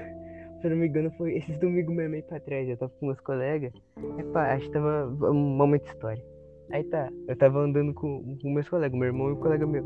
se 0.62 0.68
eu 0.68 0.70
não 0.72 0.78
me 0.78 0.88
engano, 0.88 1.12
foi 1.18 1.38
esses 1.38 1.58
domingos 1.60 1.96
mesmo 1.96 2.16
aí 2.16 2.22
pra 2.22 2.40
trás. 2.40 2.70
Eu 2.70 2.78
tava 2.78 2.92
com 3.00 3.08
meus 3.08 3.20
colegas. 3.22 3.74
Epá, 4.18 4.54
acho 4.54 4.66
que 4.68 4.72
tava 4.72 5.08
um 5.22 5.34
momento 5.34 5.84
de 5.84 5.90
história. 5.90 6.24
Aí 6.72 6.84
tá, 6.84 7.10
eu 7.28 7.36
tava 7.36 7.60
andando 7.60 7.94
com, 7.96 8.38
com 8.40 8.50
meus 8.54 8.70
colegas, 8.70 8.98
meu 8.98 9.08
irmão 9.08 9.30
e 9.30 9.32
um 9.34 9.38
colega 9.38 9.66
meu. 9.66 9.84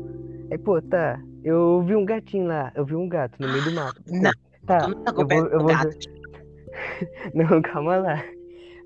Aí, 0.50 0.58
pô, 0.58 0.82
tá, 0.82 1.18
eu 1.42 1.82
vi 1.82 1.96
um 1.96 2.04
gatinho 2.04 2.46
lá, 2.46 2.70
eu 2.74 2.84
vi 2.84 2.94
um 2.94 3.08
gato 3.08 3.40
no 3.40 3.48
meio 3.48 3.64
do 3.64 3.72
mato. 3.72 4.02
Pô, 4.04 4.12
Não, 4.20 4.32
tá, 4.66 4.88
não 4.88 5.20
eu 5.20 5.26
vou, 5.26 5.46
eu 5.46 5.60
vou. 5.60 5.70
Não, 7.34 7.62
calma 7.62 7.96
lá. 7.96 8.22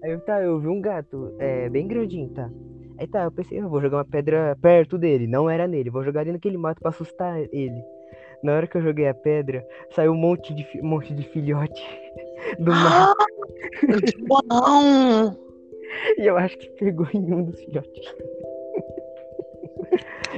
Aí 0.05 0.13
eu, 0.13 0.21
tá, 0.21 0.41
eu 0.41 0.61
vi 0.61 0.69
um 0.69 0.81
gato, 0.81 1.35
é, 1.41 1.69
bem 1.69 1.89
grandinho, 1.89 2.29
tá. 2.31 2.49
Aí 2.99 3.07
tá, 3.07 3.23
eu 3.23 3.31
pensei, 3.31 3.61
eu 3.61 3.69
vou 3.69 3.81
jogar 3.81 3.99
uma 3.99 4.05
pedra 4.05 4.59
perto 4.61 4.99
dele, 4.99 5.29
não 5.29 5.49
era 5.49 5.69
nele, 5.69 5.89
vou 5.89 6.03
jogar 6.03 6.23
ali 6.23 6.33
naquele 6.33 6.57
mato 6.57 6.81
pra 6.81 6.91
assustar 6.91 7.39
ele. 7.53 7.81
Na 8.43 8.55
hora 8.55 8.67
que 8.67 8.77
eu 8.77 8.83
joguei 8.83 9.07
a 9.07 9.15
pedra, 9.15 9.65
saiu 9.95 10.13
um 10.13 10.17
monte 10.17 10.53
de, 10.53 10.67
um 10.83 10.89
monte 10.89 11.15
de 11.15 11.23
filhote 11.29 11.81
do 12.59 12.73
mato. 12.73 13.25
João! 14.17 15.39
E 16.19 16.27
eu 16.27 16.37
acho 16.37 16.59
que 16.59 16.69
pegou 16.71 17.07
em 17.15 17.33
um 17.33 17.45
dos 17.45 17.61
filhotes. 17.61 18.15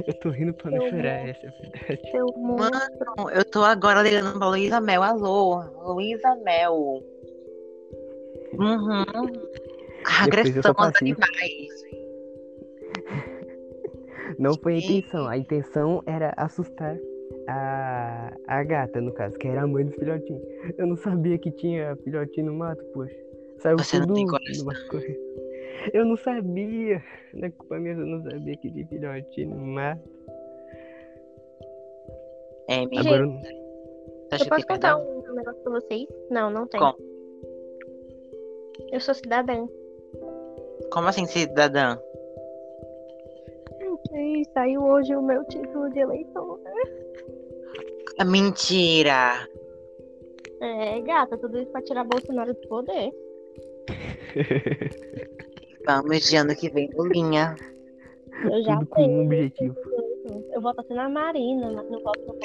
Eu 0.07 0.15
tô 0.15 0.31
rindo 0.31 0.55
pra 0.55 0.71
não 0.71 0.83
Eu 0.83 0.91
chorar, 0.91 1.29
essa 1.29 1.47
é 1.47 1.49
a 1.49 1.53
verdade. 1.53 2.01
Mano, 2.39 3.31
eu 3.35 3.45
tô 3.45 3.63
agora 3.63 4.03
ligando 4.03 4.39
pra 4.39 4.49
Luísa 4.49 4.81
Mel. 4.81 5.03
Alô, 5.03 5.63
Luísa 5.93 6.35
Mel. 6.37 7.03
Uhum. 8.55 9.05
Depois 9.05 10.23
Agressão 10.23 10.75
aos 10.79 10.97
animais. 11.03 11.80
Não 14.39 14.55
foi 14.55 14.75
a 14.75 14.81
Gente. 14.81 14.93
intenção. 14.99 15.27
A 15.29 15.37
intenção 15.37 16.03
era 16.07 16.33
assustar 16.37 16.97
a, 17.49 18.33
a 18.47 18.63
gata, 18.65 19.01
no 19.01 19.13
caso, 19.13 19.37
que 19.39 19.47
era 19.49 19.63
a 19.63 19.67
mãe 19.67 19.85
dos 19.85 19.95
filhotinhos. 19.97 20.43
Eu 20.79 20.87
não 20.87 20.97
sabia 20.97 21.39
que 21.39 21.51
tinha 21.51 21.97
filhotinho 22.05 22.47
no 22.47 22.55
mato, 22.55 22.83
poxa. 22.93 23.15
Saiu 23.59 23.79
Você 23.79 23.99
não 23.99 24.07
tudo 24.07 24.15
tem 24.17 24.27
do 24.27 24.31
coração. 24.33 24.65
mato 24.67 24.87
correndo. 24.89 25.21
Eu 25.95 26.05
não 26.05 26.17
sabia. 26.17 27.03
Não 27.35 27.47
é 27.47 27.51
culpa 27.51 27.79
minha, 27.79 27.95
eu 27.95 28.07
não 28.07 28.23
sabia 28.23 28.57
que 28.57 28.71
tinha 28.71 28.87
filhotinho 28.87 29.51
no 29.57 29.67
mato. 29.67 30.09
É, 32.69 32.87
minha 32.87 33.01
Agora 33.01 33.23
eu 33.23 33.27
não- 33.27 33.43
Tá 34.31 34.37
Eu 34.37 34.47
posso 34.49 34.67
contar 34.67 34.97
perdão? 34.97 35.25
um 35.29 35.35
negócio 35.35 35.61
pra 35.63 35.73
vocês? 35.73 36.09
Não, 36.31 36.51
não 36.51 36.67
tem. 36.69 36.79
Conta. 36.81 37.03
Eu 38.93 39.01
sou 39.01 39.13
cidadã. 39.15 39.67
Como 40.93 41.09
assim, 41.09 41.27
cidadã? 41.27 41.99
E 44.13 44.45
saiu 44.53 44.83
hoje 44.83 45.15
o 45.15 45.23
meu 45.23 45.45
título 45.45 45.91
de 45.91 46.01
eleitor. 46.01 46.61
É 48.19 48.25
Mentira! 48.25 49.49
É, 50.61 51.01
gata, 51.01 51.39
tudo 51.39 51.59
isso 51.59 51.71
pra 51.71 51.83
tirar 51.83 52.05
Bolsonaro 52.05 52.53
do 52.53 52.69
poder. 52.69 53.11
Vamos 55.87 56.29
de 56.29 56.37
ano 56.37 56.55
que 56.55 56.69
vem, 56.69 56.91
Lulinha. 56.95 57.55
Eu 58.45 58.63
já 58.63 58.75
Tudo 58.77 58.87
com 58.87 58.97
tenho. 58.97 59.11
um 59.11 59.25
objetivo. 59.25 59.75
Eu 60.53 60.61
voto 60.61 60.81
assim 60.81 60.95
na 60.95 61.09
Marina, 61.09 61.73
mas 61.73 61.91
não 61.91 62.03
voto 62.03 62.21
no. 62.27 62.35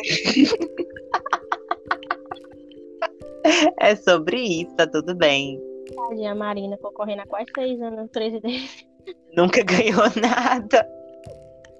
É 3.79 3.95
sobre 3.95 4.37
isso, 4.41 4.75
tá 4.75 4.87
tudo 4.87 5.13
bem. 5.13 5.61
Tadinha, 5.95 6.31
a 6.31 6.35
Marina, 6.35 6.77
concorrendo 6.77 7.21
há 7.21 7.27
quase 7.27 7.45
seis 7.55 7.79
anos 7.79 7.99
no 7.99 8.07
presidente. 8.09 8.87
Nunca 9.35 9.61
ganhou 9.63 10.01
nada. 10.19 10.89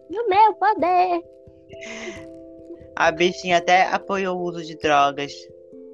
No 0.10 0.28
meu 0.30 0.54
poder! 0.56 1.24
A 2.96 3.12
bichinha 3.12 3.58
até 3.58 3.84
apoiou 3.84 4.38
o 4.38 4.44
uso 4.44 4.64
de 4.64 4.78
drogas. 4.78 5.34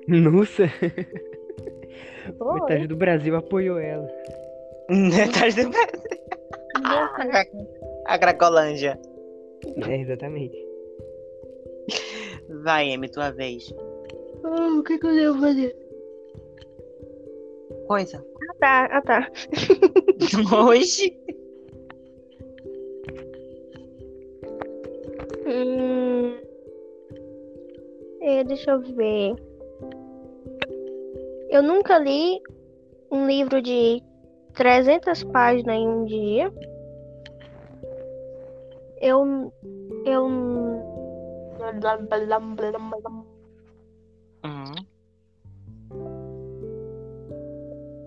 Nossa, 0.08 0.68
Foi. 2.38 2.60
metade 2.60 2.88
do 2.88 2.96
Brasil 2.96 3.36
apoiou 3.36 3.80
ela. 3.80 4.08
Metade 4.90 5.64
do 5.64 5.70
Brasil. 5.70 6.02
A 8.06 8.20
Cracolândia. 8.20 9.00
É, 9.88 9.98
exatamente. 9.98 10.58
Vai, 12.64 12.94
Amy, 12.94 13.10
tua 13.10 13.32
vez. 13.32 13.74
Ah, 14.44 14.80
o 14.80 14.84
que, 14.84 14.98
que 14.98 15.06
eu 15.06 15.16
devo 15.16 15.40
fazer? 15.40 15.76
Coisa. 17.88 18.26
Ah, 18.50 18.56
tá, 18.60 18.86
ah, 18.92 19.02
tá. 19.02 19.32
Hoje. 20.68 21.18
Hum... 25.52 26.38
É, 28.22 28.44
deixa 28.44 28.72
eu 28.72 28.80
ver. 28.80 29.36
Eu 31.50 31.62
nunca 31.62 31.98
li 31.98 32.40
um 33.12 33.28
livro 33.28 33.62
de 33.62 34.02
300 34.54 35.24
páginas 35.26 35.76
em 35.76 35.88
um 35.88 36.06
dia. 36.06 36.54
Eu. 39.02 39.52
Eu. 40.06 40.26
Hum. 44.46 44.76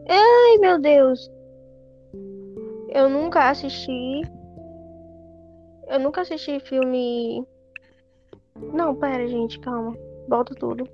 Ai, 0.09 0.59
meu 0.59 0.81
Deus. 0.81 1.31
Eu 2.89 3.09
nunca 3.11 3.51
assisti. 3.51 4.23
Eu 5.89 6.01
nunca 6.01 6.23
assisti 6.23 6.59
filme. 6.61 7.45
Não, 8.73 8.95
pera, 8.95 9.27
gente, 9.27 9.59
calma. 9.61 9.97
Volta 10.29 10.55
tudo. 10.55 10.89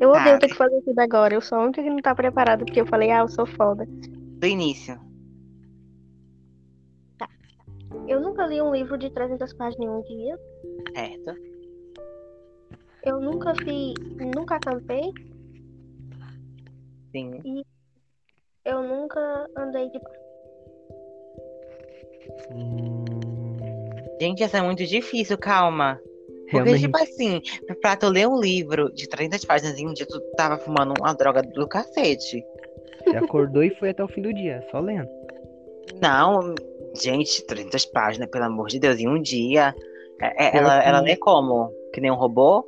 Eu 0.00 0.10
odeio 0.10 0.34
Tá. 0.34 0.38
ter 0.38 0.48
que 0.48 0.54
fazer 0.56 0.80
tudo 0.82 0.98
agora. 0.98 1.34
Eu 1.34 1.40
sou 1.40 1.58
a 1.58 1.62
única 1.64 1.82
que 1.82 1.90
não 1.90 1.98
tá 1.98 2.14
preparada, 2.14 2.64
porque 2.64 2.80
eu 2.80 2.86
falei, 2.86 3.10
ah, 3.10 3.20
eu 3.20 3.28
sou 3.28 3.46
foda. 3.46 3.86
Do 3.86 4.46
início. 4.46 4.98
Eu 8.08 8.20
nunca 8.20 8.46
li 8.46 8.60
um 8.60 8.74
livro 8.74 8.98
de 8.98 9.08
300 9.10 9.52
páginas 9.54 9.86
em 9.86 9.88
um 9.88 10.02
dia. 10.02 10.38
Certo. 10.94 11.40
Eu 13.02 13.20
nunca 13.20 13.54
fiz. 13.54 13.94
Nunca 14.34 14.56
acampei. 14.56 15.12
Sim. 17.12 17.62
Eu 18.64 18.82
nunca 18.82 19.48
andei 19.56 19.90
de. 19.90 19.98
Hum, 22.50 23.03
Gente, 24.20 24.42
essa 24.42 24.58
é 24.58 24.62
muito 24.62 24.84
difícil, 24.86 25.36
calma. 25.38 26.00
Porque, 26.50 26.78
tipo 26.78 26.96
assim, 26.98 27.40
pra 27.80 27.96
tu 27.96 28.08
ler 28.08 28.28
um 28.28 28.38
livro 28.38 28.92
de 28.92 29.08
300 29.08 29.44
páginas 29.44 29.78
em 29.78 29.88
um 29.88 29.92
dia, 29.92 30.06
tu 30.06 30.20
tava 30.36 30.58
fumando 30.58 30.94
uma 31.00 31.12
droga 31.14 31.42
do 31.42 31.66
cacete. 31.66 32.44
Você 33.04 33.16
acordou 33.16 33.62
e 33.62 33.70
foi 33.76 33.90
até 33.90 34.04
o 34.04 34.08
fim 34.08 34.22
do 34.22 34.32
dia, 34.32 34.64
só 34.70 34.80
lendo. 34.80 35.08
Não, 36.00 36.54
gente, 36.94 37.44
300 37.46 37.84
páginas, 37.86 38.30
pelo 38.30 38.44
amor 38.44 38.68
de 38.68 38.78
Deus, 38.78 38.98
em 38.98 39.08
um 39.08 39.20
dia. 39.20 39.74
É- 40.20 40.46
é- 40.46 40.56
ela, 40.58 40.80
que- 40.80 40.88
ela 40.88 41.00
lê 41.00 41.16
como? 41.16 41.70
Que 41.92 42.00
nem 42.00 42.10
um 42.10 42.14
robô? 42.16 42.64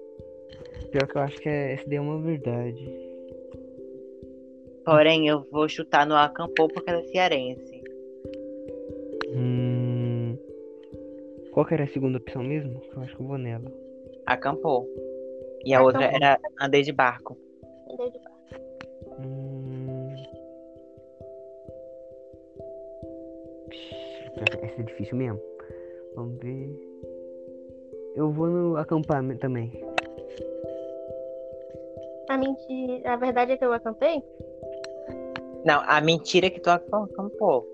Pior 0.90 1.06
que 1.06 1.16
eu 1.16 1.22
acho 1.22 1.36
que 1.38 1.48
é, 1.48 1.74
essa 1.74 1.84
daí 1.86 1.98
é 1.98 2.00
uma 2.00 2.20
verdade. 2.20 3.06
Porém, 4.84 5.28
eu 5.28 5.44
vou 5.50 5.68
chutar 5.68 6.06
no 6.06 6.14
acampou 6.14 6.68
porque 6.68 6.88
ela 6.90 7.00
é 7.00 7.04
cearense. 7.04 7.82
Hum, 9.34 9.65
qual 11.56 11.64
que 11.64 11.72
era 11.72 11.84
a 11.84 11.88
segunda 11.88 12.18
opção 12.18 12.42
mesmo? 12.42 12.82
Eu 12.94 13.02
acho 13.02 13.16
que 13.16 13.22
eu 13.22 13.26
vou 13.26 13.38
nela. 13.38 13.72
Acampou. 14.26 14.86
E 15.64 15.72
a 15.72 15.82
outra 15.82 16.04
Acampou. 16.04 16.16
era 16.16 16.40
andei 16.60 16.82
de 16.82 16.92
barco. 16.92 17.34
Lady 17.98 18.18
Bar. 18.18 18.60
Hum... 19.18 20.14
Essa 24.62 24.82
é 24.82 24.84
difícil 24.84 25.16
mesmo. 25.16 25.40
Vamos 26.14 26.38
ver. 26.40 26.78
Eu 28.16 28.30
vou 28.32 28.48
no 28.48 28.76
acampamento 28.76 29.40
também. 29.40 29.72
A 32.28 32.36
mentira. 32.36 33.14
A 33.14 33.16
verdade 33.16 33.52
é 33.52 33.56
que 33.56 33.64
eu 33.64 33.72
acampei? 33.72 34.22
Não, 35.64 35.82
a 35.86 36.02
mentira 36.02 36.48
é 36.48 36.50
que 36.50 36.60
tu 36.60 36.68
acampou. 36.68 37.66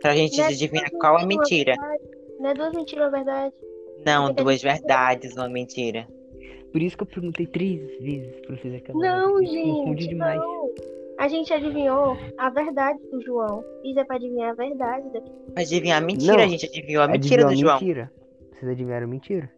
Pra 0.00 0.14
gente 0.14 0.40
é 0.40 0.46
adivinhar 0.46 0.90
qual 0.92 1.16
a 1.18 1.26
mentiras, 1.26 1.76
mentira. 1.76 1.76
verdade. 1.80 2.02
Não 2.40 2.50
é 2.50 2.54
duas 2.54 2.72
mentiras, 2.72 3.04
uma 3.04 3.10
verdade. 3.10 3.54
Não, 4.06 4.32
duas 4.32 4.62
verdades, 4.62 5.34
uma 5.36 5.48
mentira. 5.48 6.06
Por 6.72 6.80
isso 6.82 6.96
que 6.96 7.02
eu 7.02 7.06
perguntei 7.06 7.46
três 7.46 7.80
vezes 8.00 8.40
pra 8.46 8.56
vocês 8.56 8.74
acabarem. 8.74 9.10
Não, 9.10 9.38
gente, 9.44 10.08
demais. 10.08 10.38
não. 10.38 10.68
A 11.18 11.26
gente 11.26 11.52
adivinhou 11.52 12.16
a 12.38 12.48
verdade 12.50 12.98
do 13.10 13.20
João. 13.22 13.64
Isso 13.82 13.98
é 13.98 14.04
pra 14.04 14.16
adivinhar 14.16 14.50
a 14.50 14.54
verdade 14.54 15.10
daqui. 15.12 15.32
Adivinhar 15.56 15.98
a 15.98 16.00
mentira, 16.06 16.36
Não. 16.36 16.44
a 16.44 16.46
gente 16.46 16.66
adivinhou 16.66 17.02
a 17.02 17.08
mentira 17.08 17.42
Adivinhou 17.44 17.48
do 17.48 17.52
a 17.52 17.56
João. 17.78 17.80
mentira. 17.80 18.12
Vocês 18.52 18.70
adivinharam 18.72 19.06
a 19.06 19.08
mentira? 19.10 19.50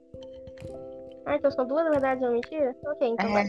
Ah, 1.27 1.37
então 1.37 1.51
são 1.51 1.67
duas 1.67 1.85
verdades 1.91 2.23
e 2.23 2.27
uma 2.27 2.33
mentira? 2.33 2.75
Ok, 2.87 3.09
então 3.09 3.29
É. 3.29 3.33
vai. 3.33 3.47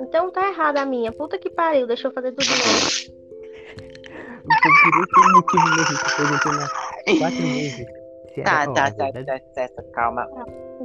Então 0.00 0.30
tá 0.30 0.48
errada 0.48 0.80
a 0.80 0.86
minha. 0.86 1.12
Puta 1.12 1.36
que 1.38 1.50
pariu, 1.50 1.86
deixa 1.86 2.08
eu 2.08 2.12
fazer 2.12 2.32
tudo 2.32 2.46
novo. 2.48 3.15
Foi 4.46 4.92
por 4.92 5.02
esse 5.02 5.32
motivo 5.32 5.64
mesmo 5.76 5.98
que 5.98 6.06
eu 6.06 6.16
perguntei 6.16 6.52
umas 6.52 6.72
quatro. 7.18 7.96
Se 8.36 8.42
Tá, 8.42 8.62
era, 8.64 8.72
tá, 8.74 8.84
a 8.84 8.92
tá, 8.94 9.10
verdade- 9.12 9.44
tá, 9.54 9.68
tá, 9.68 9.82
calma. 9.94 10.28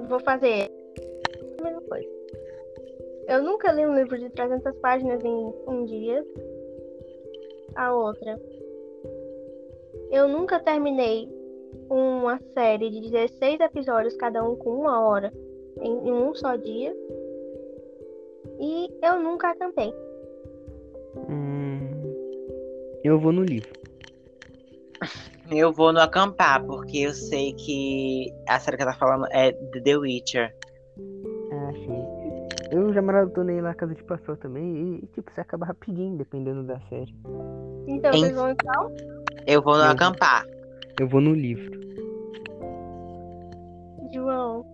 Vou 0.08 0.20
fazer 0.22 0.72
a 1.60 1.64
mesma 1.64 1.82
coisa. 1.82 2.08
Eu 3.28 3.44
nunca 3.44 3.72
li 3.74 3.86
um 3.86 3.94
livro 3.94 4.18
de 4.18 4.30
300 4.30 4.74
páginas 4.78 5.22
em 5.24 5.54
um 5.68 5.84
dia. 5.86 6.26
A 7.76 7.94
outra. 7.94 8.40
Eu 10.12 10.30
nunca 10.30 10.60
terminei 10.62 11.28
uma 11.90 12.40
série 12.54 12.90
de 12.90 13.02
16 13.10 13.60
episódios, 13.60 14.16
cada 14.16 14.42
um 14.44 14.56
com 14.56 14.70
uma 14.72 15.02
hora, 15.06 15.32
em, 15.82 16.08
em 16.08 16.12
um 16.14 16.34
só 16.34 16.56
dia. 16.56 16.96
E 18.62 18.90
eu 19.04 19.20
nunca 19.20 19.50
acampei. 19.50 19.94
Hum, 21.30 21.51
eu 23.04 23.20
vou 23.20 23.32
no 23.32 23.44
livro. 23.44 23.70
Eu 25.50 25.74
vou 25.74 25.92
no 25.92 26.00
acampar, 26.00 26.64
porque 26.66 27.00
eu 27.00 27.14
sei 27.14 27.54
que 27.54 28.32
a 28.48 28.60
série 28.60 28.78
que 28.78 28.84
ela 28.84 28.94
tá 28.94 29.00
falando 29.00 29.26
é 29.32 29.52
The 29.52 29.98
Witcher. 29.98 30.56
Ah, 31.52 31.72
sim. 31.74 32.06
Eu 32.72 32.94
já 32.94 33.02
maratonei 33.02 33.60
lá 33.60 33.72
a 33.72 33.76
Casa 33.76 33.94
de 33.94 34.04
Pastor 34.04 34.38
também 34.38 35.00
e, 35.04 35.08
tipo, 35.08 35.30
você 35.34 35.42
acaba 35.42 35.66
rapidinho, 35.66 36.16
dependendo 36.18 36.64
da 36.64 36.80
série. 36.88 37.14
Então, 37.88 38.12
vocês 38.14 38.34
vão 38.34 38.50
então? 38.50 38.96
Eu 39.46 39.62
vou 39.62 39.76
no 39.76 39.84
Eu- 39.84 39.92
acampar. 39.92 40.46
Eu 41.00 41.08
vou 41.10 41.20
no 41.20 41.34
livro. 41.34 41.82
João, 44.14 44.66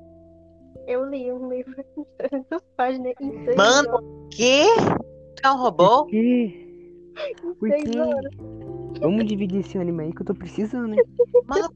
eu 0.87 1.09
li 1.09 1.31
um 1.31 1.49
livro 1.49 1.75
de 1.97 2.05
300 2.17 2.61
páginas 2.75 3.13
em 3.21 3.45
seis 3.45 3.55
Mano. 3.57 4.27
Que? 4.31 4.65
Tu 5.35 5.41
é 5.47 5.51
um 5.51 5.57
robô? 5.57 6.05
Por 6.05 6.11
quê? 7.17 7.35
Por 7.59 7.69
Seis 7.69 7.83
quê? 7.83 7.99
horas. 7.99 8.33
Vamos 9.01 9.25
dividir 9.25 9.59
esse 9.59 9.77
anime 9.77 10.03
aí 10.03 10.13
que 10.13 10.21
eu 10.21 10.25
tô 10.25 10.33
precisando, 10.33 10.93
hein? 10.93 11.03
Mano, 11.45 11.69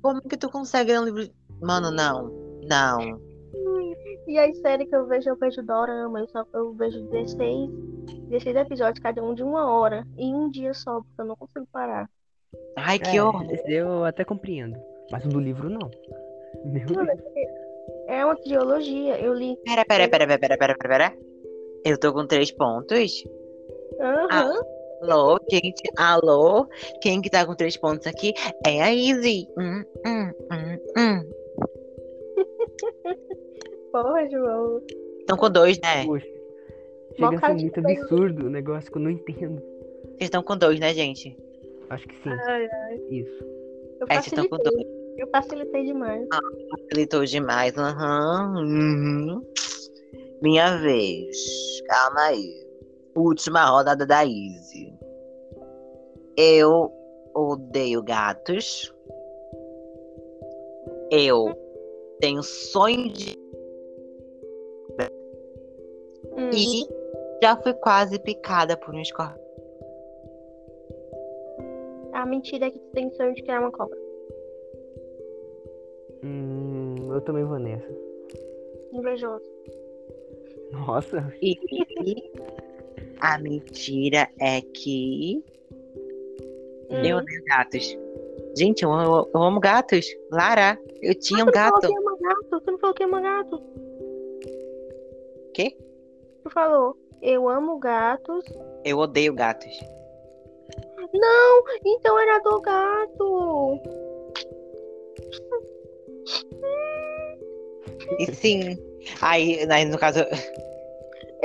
como 0.00 0.20
que 0.22 0.36
tu 0.36 0.50
consegue 0.50 0.92
ler 0.92 1.00
um 1.00 1.04
livro? 1.04 1.34
Mano, 1.60 1.90
não. 1.90 2.30
Não. 2.68 3.20
E 4.26 4.38
as 4.38 4.56
séries 4.58 4.88
que 4.88 4.94
eu 4.94 5.06
vejo, 5.06 5.28
eu 5.28 5.36
vejo 5.36 5.62
Dorama, 5.62 6.20
eu, 6.20 6.28
só, 6.28 6.44
eu 6.54 6.72
vejo 6.72 7.02
16, 7.08 7.70
16 8.28 8.56
episódios, 8.56 9.02
cada 9.02 9.22
um 9.22 9.34
de 9.34 9.42
uma 9.42 9.70
hora, 9.70 10.06
em 10.16 10.34
um 10.34 10.48
dia 10.48 10.72
só, 10.72 11.00
porque 11.02 11.20
eu 11.20 11.24
não 11.26 11.36
consigo 11.36 11.66
parar. 11.72 12.08
Ai, 12.76 12.98
que 12.98 13.16
É, 13.16 13.22
horror. 13.22 13.44
eu 13.66 14.04
até 14.04 14.24
compreendo. 14.24 14.78
Mas 15.10 15.24
o 15.24 15.28
do 15.28 15.40
livro 15.40 15.68
não. 15.68 15.90
Meu 16.64 16.86
Deus. 16.86 17.08
É 18.06 18.24
uma 18.24 18.36
trilogia, 18.36 19.20
eu 19.20 19.34
li. 19.34 19.56
Pera, 19.64 19.84
pera, 19.84 20.08
pera, 20.08 20.26
pera, 20.26 20.38
pera, 20.38 20.58
pera, 20.58 20.76
pera. 20.78 21.16
Eu 21.84 21.98
tô 21.98 22.12
com 22.12 22.26
três 22.26 22.50
pontos. 22.52 23.24
Aham. 24.00 24.54
Alô, 25.02 25.36
gente, 25.50 25.82
alô. 25.96 26.64
Quem 27.00 27.20
que 27.20 27.28
tá 27.28 27.44
com 27.44 27.56
três 27.56 27.76
pontos 27.76 28.06
aqui 28.06 28.32
é 28.64 28.80
a 28.80 28.94
Izzy. 28.94 29.48
Hum, 29.58 29.82
hum, 30.06 30.30
hum, 30.52 30.78
hum. 30.96 31.30
Porra, 33.90 34.30
João. 34.30 34.80
Estão 35.18 35.36
com 35.36 35.50
dois, 35.50 35.80
né? 35.80 36.06
Poxa. 36.06 36.24
Chega 37.16 37.36
a 37.36 37.40
ser 37.40 37.54
muito 37.54 37.80
absurdo 37.80 38.46
o 38.46 38.50
negócio 38.50 38.92
que 38.92 38.96
eu 38.96 39.02
não 39.02 39.10
entendo. 39.10 39.60
Vocês 40.04 40.20
estão 40.20 40.40
com 40.40 40.56
dois, 40.56 40.78
né, 40.78 40.94
gente? 40.94 41.36
Acho 41.90 42.06
que 42.06 42.14
sim. 42.22 42.30
Ai, 42.30 42.68
Isso. 43.10 43.44
Eu 44.00 44.06
É, 44.08 44.14
vocês 44.20 44.26
estão 44.28 44.48
com 44.48 44.56
facilitei. 44.56 44.84
dois. 44.84 45.18
Eu 45.18 45.28
facilitei 45.30 45.84
demais. 45.84 46.28
Facilitou 46.70 47.24
demais. 47.24 47.76
Aham. 47.76 48.54
uhum. 48.56 49.42
Minha 50.40 50.76
vez. 50.78 51.36
Calma 51.88 52.20
aí. 52.26 52.61
Última 53.14 53.64
rodada 53.66 54.06
da 54.06 54.24
Izzy. 54.24 54.92
Eu 56.36 56.90
odeio 57.34 58.02
gatos. 58.02 58.92
Eu 61.10 61.54
tenho 62.20 62.42
sonho 62.42 63.12
de. 63.12 63.36
Hum. 66.36 66.50
E 66.54 66.86
já 67.42 67.56
fui 67.56 67.74
quase 67.74 68.18
picada 68.18 68.76
por 68.76 68.94
um 68.94 69.00
escorpião. 69.00 69.42
A 72.14 72.24
mentira 72.24 72.66
é 72.66 72.70
que 72.70 72.78
tu 72.78 72.90
tem 72.92 73.10
sonho 73.10 73.34
de 73.34 73.42
criar 73.42 73.60
uma 73.60 73.72
cobra. 73.72 73.98
Hum, 76.24 77.12
eu 77.12 77.20
também 77.22 77.44
vou 77.44 77.58
nessa. 77.58 77.88
Invejoso. 78.92 79.44
Nossa. 80.72 81.32
E 81.42 81.58
a 83.22 83.38
mentira 83.38 84.28
é 84.40 84.60
que 84.60 85.42
Hum. 86.90 87.04
eu 87.04 87.18
odeio 87.18 87.42
gatos. 87.44 87.96
Gente, 88.56 88.82
eu, 88.82 88.90
eu- 88.90 89.30
eu 89.32 89.42
amo 89.42 89.60
gatos. 89.60 90.04
Lara, 90.30 90.76
eu 91.00 91.14
tinha 91.14 91.44
um 91.44 91.46
Tu 91.46 91.52
falou 91.52 91.72
gato. 91.80 91.88
que 91.88 91.96
ama 91.96 92.16
gato. 92.20 92.60
Tu 92.60 92.70
não 92.72 92.78
falou 92.78 92.94
que 92.94 93.04
ama 93.04 93.20
gato. 93.20 93.62
Quê? 95.54 95.76
Tu 96.42 96.50
falou, 96.50 96.96
eu 97.22 97.48
amo 97.48 97.78
gatos. 97.78 98.44
Eu 98.84 98.98
odeio 98.98 99.32
gatos. 99.34 99.72
Não, 101.14 101.62
então 101.86 102.18
era 102.18 102.38
do 102.40 102.60
gato. 102.60 103.80
E 108.18 108.34
sim. 108.34 108.76
Aí, 109.20 109.60
aí, 109.70 109.84
no 109.84 109.98
caso, 109.98 110.20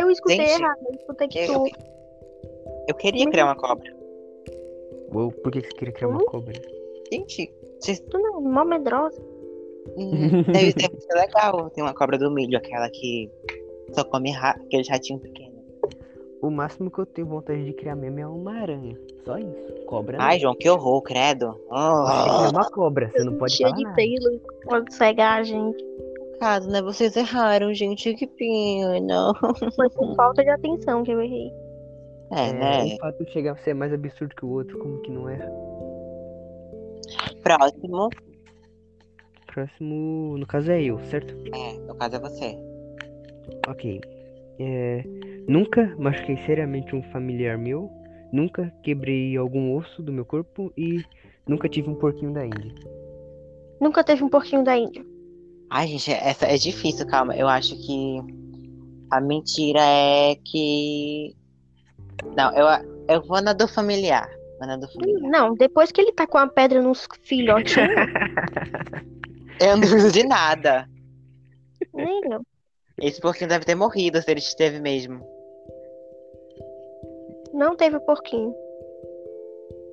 Eu 0.07 0.11
escutei 0.11 0.37
Gente, 0.37 0.61
errado. 0.61 0.79
Eu 0.87 0.95
escutei 0.95 1.27
que 1.27 1.39
eu, 1.39 1.53
tu. 1.53 1.65
eu 2.89 2.95
queria 2.95 3.29
criar 3.29 3.45
uma 3.45 3.55
cobra. 3.55 3.95
Uou, 5.13 5.31
por 5.31 5.51
que 5.51 5.61
que 5.61 5.67
você 5.67 5.73
queria 5.77 5.93
criar 5.93 6.09
uma 6.09 6.17
Hum? 6.21 6.25
cobra? 6.27 6.53
Gente, 7.11 7.53
vocês- 7.79 7.99
Tu 7.99 8.17
não, 8.19 8.41
mó 8.41 8.63
medrosa. 8.65 9.21
hum, 9.97 10.43
deve, 10.51 10.73
deve 10.73 10.99
ser 10.99 11.13
legal. 11.13 11.69
Tem 11.71 11.83
uma 11.83 11.93
cobra 11.93 12.17
do 12.17 12.29
milho, 12.31 12.57
aquela 12.57 12.89
que 12.89 13.29
só 13.93 14.03
come 14.03 14.31
ra 14.31 14.51
aqueles 14.51 14.89
ratinhos 14.89 15.21
pequenos. 15.21 15.57
O 16.41 16.51
máximo 16.51 16.91
que 16.91 16.99
eu 16.99 17.05
tenho 17.05 17.27
vontade 17.27 17.65
de 17.65 17.73
criar 17.73 17.95
mesmo 17.95 18.19
é 18.19 18.27
uma 18.27 18.59
aranha. 18.61 18.95
Só 19.25 19.37
isso. 19.37 19.85
Cobra 19.87 20.17
não. 20.17 20.25
Ai, 20.25 20.37
João, 20.39 20.55
que 20.55 20.69
horror, 20.69 21.01
credo. 21.01 21.49
Oh, 21.69 22.03
criar 22.05 22.49
uma 22.51 22.69
cobra, 22.69 23.09
você 23.09 23.23
não 23.23 23.37
pode 23.37 23.53
Cheio 23.55 23.69
falar 23.69 23.77
de 23.77 23.83
nada. 23.83 23.95
pelo. 23.95 24.39
Pode 24.69 24.93
cegar 24.93 25.39
a 25.39 25.43
gente. 25.43 25.83
Caso, 26.37 26.69
né? 26.69 26.81
Vocês 26.81 27.15
erraram, 27.15 27.73
gente. 27.73 28.13
Que 28.13 28.27
pena. 28.27 29.33
Foi 29.75 29.89
por 29.89 30.15
falta 30.15 30.43
de 30.43 30.49
atenção 30.49 31.03
que 31.03 31.11
eu 31.11 31.21
errei. 31.21 31.51
É, 32.31 32.49
É, 32.49 32.53
né? 32.53 32.95
O 32.95 32.97
fato 32.97 33.23
de 33.23 33.31
chegar 33.31 33.53
a 33.53 33.57
ser 33.57 33.73
mais 33.73 33.93
absurdo 33.93 34.35
que 34.35 34.45
o 34.45 34.49
outro, 34.49 34.77
como 34.79 35.01
que 35.01 35.11
não 35.11 35.29
é? 35.29 35.37
Próximo. 37.41 38.09
Próximo, 39.47 40.37
no 40.37 40.45
caso 40.45 40.71
é 40.71 40.83
eu, 40.83 40.99
certo? 41.05 41.35
É, 41.53 41.73
no 41.79 41.95
caso 41.95 42.15
é 42.15 42.19
você. 42.19 42.57
Ok. 43.67 44.01
É, 44.59 45.03
nunca 45.47 45.95
machuquei 45.97 46.37
seriamente 46.45 46.95
um 46.95 47.01
familiar 47.11 47.57
meu, 47.57 47.89
nunca 48.31 48.73
quebrei 48.83 49.37
algum 49.37 49.75
osso 49.75 50.01
do 50.01 50.11
meu 50.11 50.25
corpo 50.25 50.71
e 50.75 51.03
nunca 51.47 51.69
tive 51.69 51.89
um 51.89 51.95
porquinho 51.95 52.33
da 52.33 52.45
Índia. 52.45 52.73
Nunca 53.79 54.03
teve 54.03 54.23
um 54.23 54.29
porquinho 54.29 54.63
da 54.63 54.75
Índia. 54.75 55.05
Ai, 55.69 55.87
gente, 55.87 56.11
essa 56.11 56.45
é 56.45 56.57
difícil, 56.57 57.05
calma. 57.07 57.35
Eu 57.35 57.47
acho 57.47 57.75
que 57.75 58.19
a 59.11 59.19
mentira 59.19 59.81
é 59.81 60.35
que. 60.35 61.35
Não, 62.35 62.51
eu, 62.53 62.65
eu 63.09 63.21
vou 63.23 63.41
na 63.41 63.53
do 63.53 63.67
familiar. 63.67 64.29
Vou 64.59 64.67
na 64.67 64.77
do 64.77 64.87
familiar. 64.91 65.29
Não, 65.29 65.55
depois 65.55 65.91
que 65.91 66.01
ele 66.01 66.13
tá 66.13 66.25
com 66.25 66.37
a 66.37 66.47
pedra 66.47 66.81
nos 66.81 67.07
filhotinhos, 67.23 67.89
Eu 69.59 69.77
não 69.77 69.81
preciso 69.87 70.11
de 70.11 70.25
nada. 70.25 70.87
Esse 72.99 73.19
porquinho 73.19 73.49
deve 73.49 73.65
ter 73.65 73.75
morrido 73.75 74.21
se 74.21 74.31
ele 74.31 74.39
esteve 74.39 74.79
mesmo. 74.79 75.25
Não 77.53 77.75
teve 77.75 77.99
porquinho. 78.01 78.53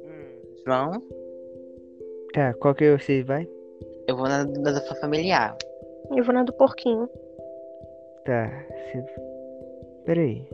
Hum, 0.04 0.62
João, 0.66 1.02
Tá, 2.34 2.52
qual 2.54 2.74
que 2.74 2.96
você 2.98 3.22
vai? 3.22 3.48
Eu 4.06 4.16
vou 4.16 4.28
na, 4.28 4.44
na 4.44 4.72
da 4.72 4.80
sua 4.80 4.96
familiar. 4.96 5.56
Eu 6.14 6.24
vou 6.24 6.34
na 6.34 6.44
do 6.44 6.52
porquinho. 6.52 7.08
Tá, 8.24 8.50
você... 8.68 9.04
Peraí. 10.04 10.46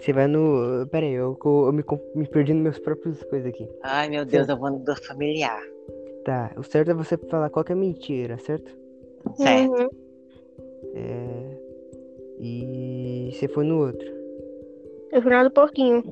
Você 0.00 0.12
vai 0.12 0.26
no... 0.26 0.86
Peraí, 0.88 1.12
eu, 1.12 1.36
eu 1.44 1.72
me, 1.72 1.82
con- 1.82 2.00
me 2.14 2.26
perdi 2.26 2.52
nos 2.52 2.62
meus 2.62 2.78
próprios 2.78 3.22
coisas 3.24 3.48
aqui. 3.48 3.68
Ai, 3.82 4.08
meu 4.08 4.24
Deus, 4.24 4.48
eu 4.48 4.56
vou 4.56 4.70
na 4.70 4.78
da 4.78 4.96
familiar. 4.96 5.60
Tá, 6.24 6.52
o 6.56 6.62
certo 6.62 6.90
é 6.90 6.94
você 6.94 7.16
falar 7.16 7.50
qual 7.50 7.64
que 7.64 7.72
é 7.72 7.74
mentira, 7.74 8.38
certo? 8.38 8.70
Certo. 9.36 9.70
Uhum. 9.70 9.88
É... 10.94 11.58
E 12.40 13.30
você 13.32 13.48
foi 13.48 13.64
no 13.64 13.86
outro. 13.86 14.06
Eu 15.12 15.22
vou 15.22 15.30
na 15.30 15.44
do 15.44 15.50
porquinho. 15.50 16.02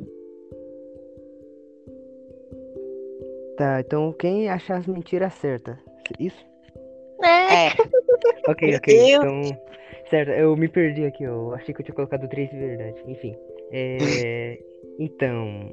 Tá, 3.56 3.80
então 3.80 4.12
quem 4.12 4.48
achar 4.48 4.78
as 4.78 4.86
mentiras 4.86 5.34
certas? 5.34 5.76
Isso? 6.18 6.44
É, 7.22 7.68
É, 7.68 7.72
Ok, 8.48 8.76
ok. 8.76 8.96
Deus. 8.96 9.24
Então, 9.24 9.40
certo, 10.10 10.30
eu 10.30 10.56
me 10.56 10.68
perdi 10.68 11.04
aqui, 11.04 11.22
eu 11.22 11.54
achei 11.54 11.72
que 11.74 11.80
eu 11.80 11.84
tinha 11.84 11.94
colocado 11.94 12.28
três 12.28 12.50
de 12.50 12.56
verdade. 12.56 13.02
Enfim. 13.06 13.36
É... 13.70 14.58
Então. 14.98 15.70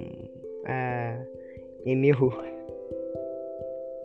A. 0.66 1.18
Amy 1.86 2.08
errou. 2.10 2.32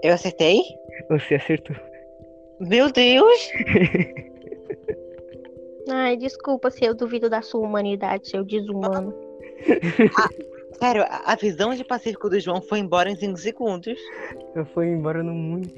eu 0.03 0.13
acertei? 0.13 0.61
Você 1.09 1.37
acertou. 1.37 1.77
Meu 2.59 2.91
Deus! 2.91 3.53
Ai, 5.89 6.17
desculpa 6.17 6.71
se 6.71 6.85
eu 6.85 6.95
duvido 6.95 7.31
da 7.31 7.43
sua 7.43 7.61
humanidade, 7.61 8.29
seu 8.29 8.45
desumano. 8.45 9.15
Sério, 10.85 11.07
a, 11.09 11.35
visão 11.35 11.75
de 11.75 11.83
Pacífico 11.83 12.29
do 12.29 12.39
João 12.39 12.61
foi 12.61 12.79
embora 12.79 13.11
em 13.11 13.17
5 13.17 13.39
segundos. 13.39 13.99
Eu 14.55 14.67
fui 14.67 14.89
embora 14.89 15.23
no 15.23 15.33
mundo. 15.33 15.73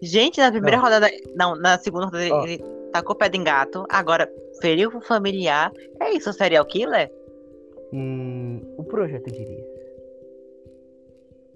Gente, 0.00 0.38
na 0.38 0.52
primeira 0.52 0.78
Ó. 0.78 0.80
rodada. 0.80 1.10
Não, 1.34 1.56
na 1.56 1.76
segunda 1.76 2.04
rodada 2.04 2.28
Ó. 2.32 2.44
ele 2.44 2.62
tacou 2.92 3.16
pé 3.16 3.28
de 3.28 3.38
gato. 3.38 3.84
Agora, 3.88 4.30
feriu 4.60 4.96
o 4.96 5.00
familiar. 5.00 5.72
É 6.00 6.12
isso, 6.12 6.32
serial 6.32 6.64
killer? 6.66 7.10
Hum, 7.92 8.62
o 8.78 8.84
projeto, 8.84 9.26
eu 9.26 9.32
diria. 9.32 9.64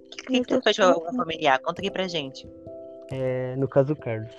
O 0.03 0.11
que, 0.11 0.17
que, 0.25 0.41
que 0.41 0.43
tu 0.43 0.61
fez 0.61 0.77
com 0.77 0.91
o 0.91 1.15
familiar? 1.15 1.61
Conta 1.61 1.81
aqui 1.81 1.91
pra 1.91 2.09
gente. 2.09 2.49
É, 3.13 3.55
no 3.55 3.69
caso, 3.69 3.93
o 3.93 3.97
Carlos. 3.97 4.35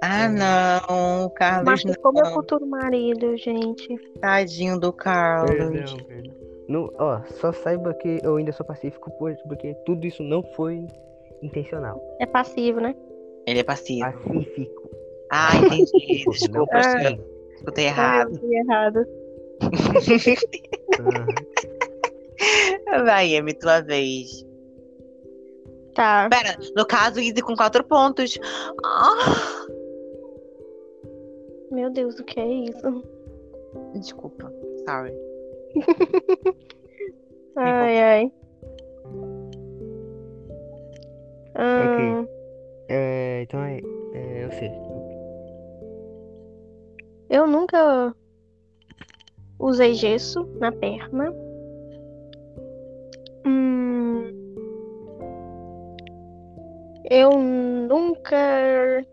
Ah, 0.00 0.26
Hum. 0.28 0.34
não, 0.34 1.26
o 1.26 1.30
Carlos 1.30 1.84
meu 1.84 1.94
não. 2.12 2.32
futuro 2.34 2.66
marido, 2.66 3.36
gente. 3.36 3.96
Tadinho 4.20 4.78
do 4.78 4.92
Carlos. 4.92 5.50
Perdão, 5.50 5.96
perdão. 6.06 6.34
Não, 6.68 6.90
ó, 6.98 7.20
só 7.40 7.52
saiba 7.52 7.92
que 7.94 8.20
eu 8.22 8.36
ainda 8.36 8.52
sou 8.52 8.64
pacífico 8.64 9.10
por- 9.18 9.34
porque 9.48 9.74
tudo 9.84 10.06
isso 10.06 10.22
não 10.22 10.42
foi 10.54 10.86
intencional. 11.42 12.00
É 12.20 12.26
passivo, 12.26 12.80
né? 12.80 12.94
Ele 13.46 13.58
é 13.60 13.64
passivo. 13.64 14.04
Pacífico. 14.12 14.90
Ah, 15.30 15.50
entendi. 15.56 15.90
Desculpa, 16.30 16.70
Ah. 16.78 17.02
eu 17.12 17.18
escutei 17.56 17.86
errado. 17.86 18.28
Ah, 18.30 18.34
eu 18.34 18.38
fui 18.40 18.56
errado. 18.56 19.06
Vai, 23.04 23.36
Amy, 23.36 23.54
tua 23.54 23.80
vez. 23.80 24.44
Tá. 26.02 26.28
Pera, 26.28 26.58
no 26.74 26.84
caso, 26.84 27.20
Izzy 27.20 27.40
com 27.42 27.54
quatro 27.54 27.84
pontos. 27.84 28.36
Ah, 28.84 29.66
Meu 31.70 31.90
Deus, 31.90 32.18
o 32.18 32.24
que 32.24 32.40
é 32.40 32.46
isso? 32.48 33.04
desculpa. 33.94 34.52
Sorry. 34.84 35.14
Ai, 37.54 38.00
ai. 38.02 38.32
Ah, 41.54 42.26
É, 42.88 43.42
então 43.42 43.62
é, 43.62 43.80
é 44.14 44.48
você. 44.48 44.72
Eu 47.30 47.46
nunca 47.46 48.12
usei 49.60 49.94
gesso 49.94 50.48
na 50.58 50.72
perna. 50.72 51.32
Hum, 53.46 53.81
eu 57.12 57.38
nunca. 57.38 59.06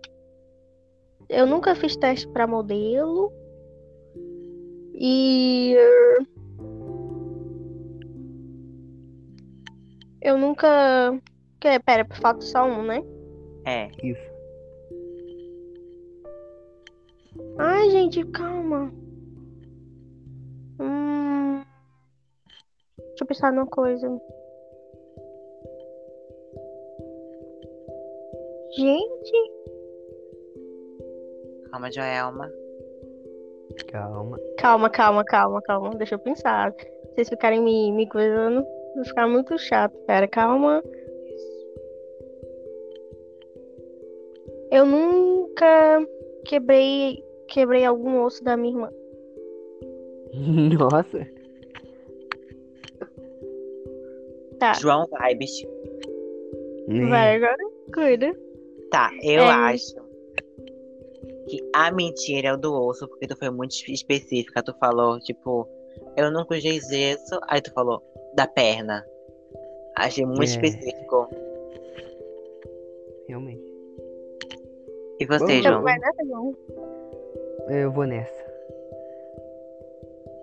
Eu 1.28 1.46
nunca 1.46 1.76
fiz 1.76 1.98
teste 1.98 2.26
pra 2.30 2.48
modelo. 2.48 3.30
E. 4.96 5.76
Eu 10.22 10.38
nunca. 10.38 11.20
Que, 11.60 11.78
pera, 11.82 12.08
falta 12.22 12.40
só 12.40 12.64
um, 12.64 12.84
né? 12.84 13.04
É. 13.66 13.92
Isso. 14.02 14.30
Ai, 17.58 17.90
gente, 17.90 18.26
calma. 18.28 18.94
Hum... 20.80 21.62
Deixa 22.98 23.24
eu 23.24 23.28
pensar 23.28 23.52
numa 23.52 23.68
coisa. 23.68 24.08
Gente, 28.72 29.60
Calma, 31.72 31.92
Joelma. 31.92 32.52
Calma. 33.88 34.40
calma, 34.58 34.90
calma, 34.90 35.24
calma, 35.24 35.62
calma. 35.62 35.96
Deixa 35.96 36.16
eu 36.16 36.20
pensar. 36.20 36.74
Se 36.74 37.14
vocês 37.16 37.30
ficarem 37.30 37.62
me, 37.62 37.92
me 37.92 38.08
coisando, 38.08 38.66
vai 38.96 39.06
ficar 39.06 39.28
muito 39.28 39.58
chato, 39.58 39.96
cara. 40.06 40.28
Calma. 40.28 40.84
Eu 44.72 44.86
nunca 44.86 46.06
quebrei, 46.46 47.24
quebrei 47.48 47.86
algum 47.86 48.24
osso 48.24 48.44
da 48.44 48.58
minha 48.58 48.74
irmã. 48.74 48.90
Nossa. 50.78 51.28
Tá, 54.60 54.74
João 54.74 55.08
Vibes. 55.08 55.52
vai 57.10 57.36
agora. 57.36 57.58
Cuida. 57.94 58.49
Tá, 58.92 59.12
eu 59.24 59.44
É. 59.44 59.50
acho 59.52 59.96
que 61.48 61.60
a 61.76 61.92
mentira 61.92 62.50
é 62.50 62.54
o 62.54 62.58
do 62.58 62.74
osso, 62.74 63.08
porque 63.08 63.28
tu 63.28 63.36
foi 63.38 63.50
muito 63.50 63.72
espe- 63.72 63.94
específica. 63.94 64.64
Tu 64.64 64.74
falou, 64.80 65.20
tipo, 65.20 65.68
eu 66.18 66.32
nunca 66.32 66.56
usei 66.56 66.80
gesso. 66.82 67.40
Aí 67.48 67.62
tu 67.62 67.72
falou 67.74 68.02
da 68.36 68.48
perna. 68.48 69.06
Achei 69.98 70.26
muito 70.26 70.42
É. 70.42 70.46
específico. 70.46 71.28
Realmente. 73.28 73.64
E 75.20 75.26
você, 75.26 75.46
Vamos- 75.46 75.64
João? 75.64 75.82
Vai 75.84 75.98
nessa, 76.00 76.26
João. 76.26 76.56
Eu 77.70 77.92
vou 77.92 78.06
nessa. 78.06 78.50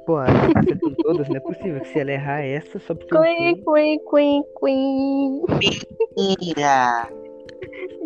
Pô, 0.07 0.15
tá 0.19 0.61
acertando 0.61 0.97
todas, 1.03 1.29
não 1.29 1.37
é 1.37 1.41
possível 1.41 1.81
que 1.81 1.89
se 1.89 1.99
ela 1.99 2.13
errar 2.13 2.41
essa 2.43 2.79
só 2.79 2.95
porque 2.95 3.17
Queen, 3.17 3.65
queen, 3.65 4.01
queen, 4.09 4.45
queen. 4.61 5.43
Mentira! 6.17 7.09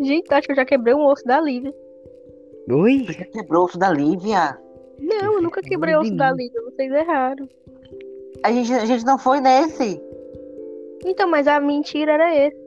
Gente, 0.01 0.33
acho 0.33 0.47
que 0.47 0.53
eu 0.53 0.57
já 0.57 0.65
quebrei 0.65 0.95
um 0.95 1.05
osso 1.07 1.25
da 1.25 1.41
Lívia. 1.41 1.75
Oi? 2.71 3.05
Tu 3.07 3.13
já 3.13 3.25
quebrou 3.27 3.63
o 3.63 3.65
osso 3.67 3.79
da 3.79 3.91
Lívia? 3.91 4.59
Não, 4.99 5.35
eu 5.35 5.43
nunca 5.43 5.61
quebrei 5.63 5.95
o 5.95 6.01
osso 6.01 6.15
da 6.17 6.33
Lívia, 6.33 6.63
vocês 6.63 6.91
erraram. 6.93 7.49
A 8.43 8.53
gente, 8.53 8.73
a 8.73 8.87
gente 8.87 9.05
não 9.05 9.19
foi 9.19 9.41
nesse. 9.41 10.01
Então, 11.05 11.29
mas 11.29 11.47
a 11.47 11.61
mentira 11.61 12.13
era 12.13 12.35
esse. 12.47 12.61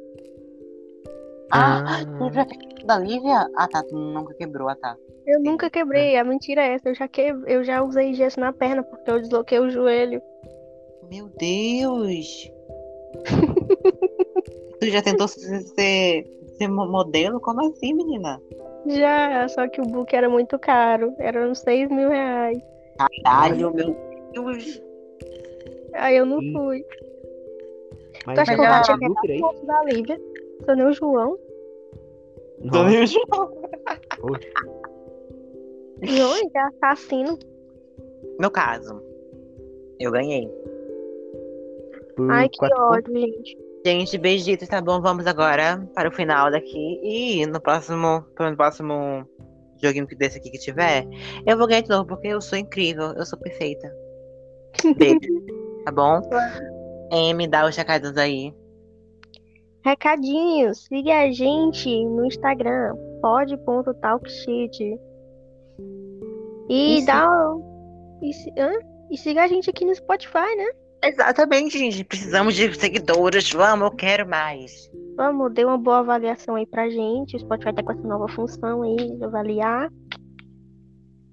Ah, 1.52 2.02
Ah. 2.02 2.06
tu 2.18 2.34
já 2.34 2.46
quebrou 2.46 2.70
o 2.70 2.76
osso 2.78 2.86
da 2.88 2.98
Lívia? 3.00 3.48
Ah, 3.56 3.68
tá. 3.68 3.84
Tu 3.84 3.96
nunca 3.96 4.34
quebrou, 4.34 4.70
ah, 4.70 4.76
tá. 4.76 4.96
Eu 5.26 5.40
nunca 5.42 5.70
quebrei, 5.70 6.18
a 6.18 6.24
mentira 6.24 6.62
é 6.62 6.74
essa. 6.74 6.90
Eu 6.90 6.96
já, 6.96 7.08
que... 7.08 7.22
eu 7.48 7.64
já 7.64 7.82
usei 7.82 8.14
gesso 8.14 8.40
na 8.40 8.52
perna 8.52 8.84
porque 8.84 9.10
eu 9.10 9.22
desloquei 9.22 9.60
o 9.60 9.70
joelho. 9.70 10.22
Meu 11.10 11.30
Deus! 11.40 12.52
tu 14.80 14.88
já 14.88 15.02
tentou 15.02 15.28
ser, 15.28 16.26
ser, 16.54 16.58
ser 16.58 16.68
mo- 16.70 16.88
modelo? 16.90 17.40
Como 17.40 17.62
assim, 17.62 17.94
menina? 17.94 18.42
Já, 18.88 19.48
só 19.50 19.68
que 19.68 19.80
o 19.82 19.86
book 19.86 20.14
era 20.16 20.30
muito 20.30 20.58
caro. 20.60 21.14
Era 21.20 21.48
uns 21.50 21.60
6 21.60 21.90
mil 21.90 22.10
reais. 22.10 22.62
Caralho, 23.24 23.56
meu 23.74 23.96
Deus! 24.34 24.82
Aí 25.94 26.18
eu 26.18 26.26
não 26.26 26.42
Ih. 26.42 26.52
fui. 26.54 26.86
Mas 28.26 28.36
Tu 28.36 28.42
acha 28.42 28.56
que 28.56 28.62
eu 28.62 28.66
bati 28.66 28.92
até 28.92 29.08
o 29.08 29.46
osso 29.46 29.66
da 29.66 29.84
Lívia? 29.84 30.22
Sou 30.66 30.76
nem 30.76 30.86
o 30.88 30.94
João. 30.94 31.38
Nossa, 32.64 33.06
João 36.02 36.36
é 36.36 36.60
assassino. 36.60 37.38
No 38.40 38.50
caso, 38.50 39.02
eu 40.00 40.12
ganhei. 40.12 40.50
por 42.16 42.32
Ai, 42.32 42.48
que 42.50 42.60
pontos. 42.60 42.80
ódio, 42.80 43.20
gente. 43.20 43.58
Gente, 43.86 44.18
beijitos, 44.18 44.68
tá 44.70 44.82
bom? 44.82 45.02
Vamos 45.02 45.28
agora 45.28 45.86
para 45.94 46.08
o 46.08 46.12
final 46.12 46.50
daqui. 46.50 47.00
E 47.04 47.46
no 47.46 47.60
próximo, 47.60 48.26
no 48.40 48.56
próximo 48.56 49.28
joguinho 49.82 50.08
que 50.08 50.16
desse 50.16 50.38
aqui 50.38 50.50
que 50.50 50.58
tiver, 50.60 51.06
eu 51.46 51.58
vou 51.58 51.68
ganhar 51.68 51.82
de 51.82 51.90
novo, 51.90 52.06
porque 52.08 52.28
eu 52.30 52.40
sou 52.40 52.58
incrível, 52.58 53.12
eu 53.14 53.26
sou 53.26 53.38
perfeita. 53.38 53.92
Beijo. 54.98 55.20
tá 55.84 55.92
bom? 55.92 56.22
M, 57.12 57.48
dá 57.48 57.66
os 57.68 57.76
recados 57.76 58.16
aí. 58.18 58.54
Recadinhos, 59.84 60.86
siga 60.86 61.20
a 61.24 61.32
gente 61.32 62.06
no 62.06 62.26
Instagram, 62.26 62.96
pod.talkshit. 63.22 64.98
E 66.70 66.98
Isso. 67.00 67.06
dá. 67.06 67.28
E, 68.22 68.34
se- 68.34 68.54
hã? 68.58 68.72
e 69.12 69.18
siga 69.18 69.44
a 69.44 69.48
gente 69.48 69.70
aqui 69.70 69.84
no 69.84 69.94
Spotify, 69.94 70.56
né? 70.56 70.70
Exatamente, 71.04 71.78
gente. 71.78 72.04
Precisamos 72.04 72.56
de 72.56 72.74
seguidores. 72.74 73.52
Vamos, 73.52 73.92
eu 73.92 73.96
quero 73.96 74.28
mais. 74.28 74.90
Vamos, 75.18 75.54
dê 75.54 75.66
uma 75.66 75.78
boa 75.78 76.00
avaliação 76.00 76.56
aí 76.56 76.66
pra 76.66 76.90
gente. 76.90 77.36
O 77.36 77.40
Spotify 77.40 77.74
tá 77.74 77.84
com 77.84 77.92
essa 77.92 78.08
nova 78.08 78.28
função 78.30 78.82
aí 78.82 78.96
de 78.96 79.24
avaliar. 79.24 79.92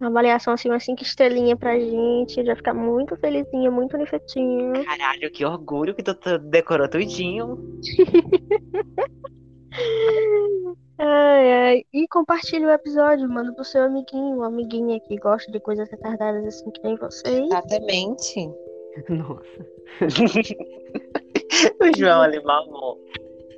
Uma 0.01 0.09
avaliação 0.09 0.55
assim, 0.55 0.69
umas 0.69 0.85
cinco 0.85 1.03
estrelinhas 1.03 1.59
pra 1.59 1.79
gente. 1.79 2.45
Já 2.45 2.57
ficar 2.57 2.75
muito 2.75 3.17
felizinha, 3.17 3.71
muito 3.71 3.97
nifetinha. 3.97 4.85
Caralho, 4.85 5.31
que 5.31 5.45
orgulho 5.45 5.95
que 5.95 6.03
tu, 6.03 6.15
tu 6.15 6.39
decorou 6.39 6.89
tudinho. 6.89 7.59
Ai, 11.03 11.53
ai. 11.53 11.85
E 11.95 12.07
compartilhe 12.09 12.67
o 12.67 12.71
episódio, 12.71 13.27
manda 13.27 13.55
pro 13.55 13.65
seu 13.65 13.85
amiguinho, 13.85 14.43
amiguinha 14.43 15.01
que 15.01 15.17
gosta 15.17 15.51
de 15.51 15.59
coisas 15.59 15.91
retardadas 15.91 16.45
assim 16.45 16.71
que 16.71 16.83
nem 16.83 16.95
vocês. 16.97 17.47
Exatamente. 17.47 18.51
Nossa. 19.09 19.67
o 21.81 21.97
João 21.99 22.23
ali, 22.23 22.39
meu 22.41 22.51
amor. 22.51 22.99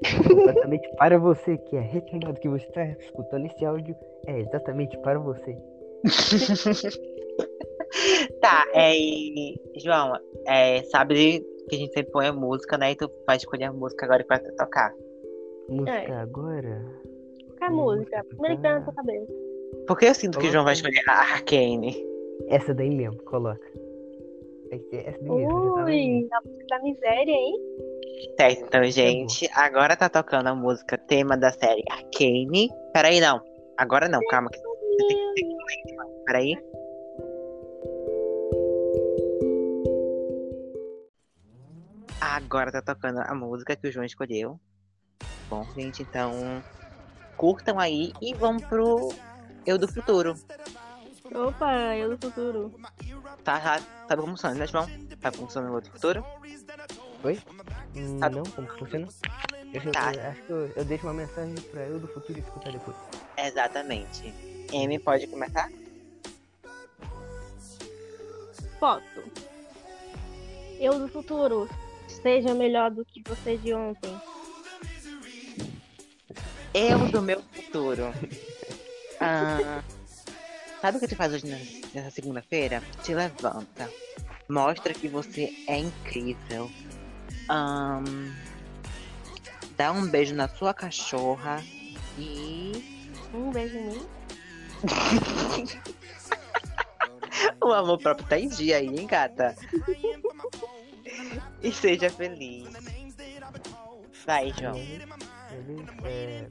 Exatamente 0.05 0.88
para 0.97 1.18
você 1.18 1.57
que 1.59 1.77
é 1.77 1.81
retardado 1.81 2.40
que 2.40 2.49
você 2.49 2.66
está 2.66 2.85
escutando 3.01 3.47
esse 3.47 3.64
áudio. 3.64 3.95
É 4.27 4.40
exatamente 4.40 4.97
para 4.99 5.18
você. 5.18 5.57
Tá, 8.40 8.64
é, 8.73 8.97
e, 8.97 9.55
João, 9.77 10.14
é, 10.47 10.83
sabe 10.85 11.45
que 11.68 11.77
a 11.77 11.79
gente 11.79 11.92
sempre 11.92 12.11
põe 12.11 12.27
a 12.27 12.33
música, 12.33 12.79
né? 12.79 12.92
E 12.92 12.97
tu 12.97 13.11
vai 13.27 13.37
escolher 13.37 13.64
a 13.64 13.73
música 13.73 14.07
agora 14.07 14.25
pra 14.25 14.38
tu 14.38 14.51
tocar. 14.57 14.92
Música 15.68 15.90
É. 15.92 16.12
agora. 16.12 16.83
Qual 17.59 17.71
a 17.71 17.73
Hum, 17.73 17.77
música? 17.77 18.16
tá 18.16 18.25
Primeira 18.25 18.57
que 18.57 18.62
vem 18.62 18.73
na 18.73 18.81
tua 18.81 18.95
cabeça. 18.95 19.33
Porque 19.87 20.07
eu 20.07 20.14
sinto 20.14 20.38
que 20.38 20.47
o 20.47 20.51
João 20.51 20.64
vai 20.64 20.75
Coloca. 20.75 20.88
escolher 20.88 21.11
a 21.11 21.21
Arcane. 21.35 22.07
Essa 22.49 22.73
daí 22.75 22.90
mesmo, 22.90 23.23
coloca. 23.25 23.61
Vai 24.73 24.81
ser 24.89 25.07
essa 25.07 25.19
daí 25.19 25.29
mesmo. 25.29 25.69
já 25.69 25.75
tava 25.75 25.91
Ui, 25.91 26.29
a 26.33 26.41
música 26.41 26.67
da 26.71 26.83
miséria, 26.83 27.31
hein? 27.31 27.55
Certo, 28.41 28.65
então, 28.65 28.85
gente, 28.85 29.51
agora 29.53 29.95
tá 29.95 30.09
tocando 30.09 30.47
a 30.47 30.55
música 30.55 30.97
tema 30.97 31.37
da 31.37 31.53
série 31.53 31.85
Arcane. 31.91 32.71
Peraí, 32.95 33.21
não. 33.21 33.43
Agora 33.77 34.09
não, 34.09 34.19
calma. 34.31 34.49
que 34.49 34.57
Você 34.57 35.09
tem 35.09 35.35
que. 35.35 36.25
Peraí. 36.25 36.57
Agora 42.19 42.73
tá 42.73 42.81
tocando 42.81 43.21
a 43.21 43.35
música 43.35 43.77
que 43.77 43.89
o 43.89 43.93
João 43.93 44.07
escolheu. 44.07 44.59
Bom, 45.51 45.65
gente, 45.77 46.03
então 46.03 46.33
curtam 47.37 47.79
aí 47.79 48.11
e 48.23 48.33
vamos 48.33 48.65
pro 48.65 49.11
Eu 49.67 49.77
do 49.77 49.87
Futuro. 49.87 50.35
Opa, 51.35 51.97
eu 51.97 52.16
do 52.16 52.27
futuro. 52.27 52.75
Tá, 53.45 53.59
tá, 53.61 53.81
tá 54.09 54.16
como 54.16 54.29
funciona, 54.29 54.55
né, 54.55 54.66
João? 54.66 54.87
Tá 55.21 55.33
funcionando 55.33 55.73
o 55.73 55.77
Eu 55.77 55.81
do 55.81 55.90
Futuro? 55.90 56.25
Hum, 57.95 58.18
Tá. 58.18 58.29
não, 58.31 58.42
como 58.45 58.68
funciona? 58.79 59.09
Eu, 59.73 59.83
eu- 59.83 59.92
Tá. 59.92 60.12
eu 60.12 60.31
acho 60.31 60.42
que 60.42 60.51
eu, 60.51 60.73
eu 60.77 60.85
deixo 60.85 61.07
uma 61.07 61.14
mensagem 61.14 61.55
pra 61.55 61.83
eu 61.83 61.99
do 61.99 62.09
futuro 62.09 62.38
escutar 62.38 62.71
depois. 62.73 62.97
Exatamente. 63.38 64.35
M 64.73 64.99
pode 64.99 65.27
começar? 65.29 65.71
Foto. 68.79 69.23
Eu 70.79 70.99
do 70.99 71.09
futuro. 71.09 71.68
Seja 72.09 72.53
melhor 72.55 72.90
do 72.90 73.05
que 73.05 73.23
você 73.27 73.57
de 73.57 73.73
ontem. 73.73 74.21
Eu 76.75 76.99
do 77.11 77.23
meu 77.23 77.40
futuro. 77.42 78.03
Ah, 79.25 79.85
sabe 80.83 80.97
o 80.97 81.01
que 81.01 81.07
tu 81.07 81.14
faz 81.14 81.33
hoje 81.33 81.47
nessa 81.95 82.11
segunda-feira? 82.11 82.83
Te 83.05 83.14
levanta. 83.14 83.88
Mostra 84.49 84.92
que 84.92 85.07
você 85.07 85.55
é 85.68 85.79
incrível. 85.79 86.68
Ahn, 87.49 88.33
dá 89.77 89.92
um 89.92 90.09
beijo 90.09 90.35
na 90.35 90.49
sua 90.49 90.75
cachorra. 90.75 91.62
E. 92.18 93.12
Um 93.33 93.53
beijo 93.53 93.79
em 93.79 93.90
mim. 93.90 94.03
o 97.62 97.73
amor 97.73 97.99
próprio 97.99 98.27
tá 98.27 98.37
em 98.37 98.49
dia 98.49 98.79
aí, 98.79 98.88
hein, 98.88 99.07
gata? 99.07 99.55
e 101.62 101.73
seja 101.73 102.11
feliz. 102.11 102.68
Vai, 104.27 104.53
João. 104.59 104.75
Beleza? 104.75 105.07
É, 106.05 106.49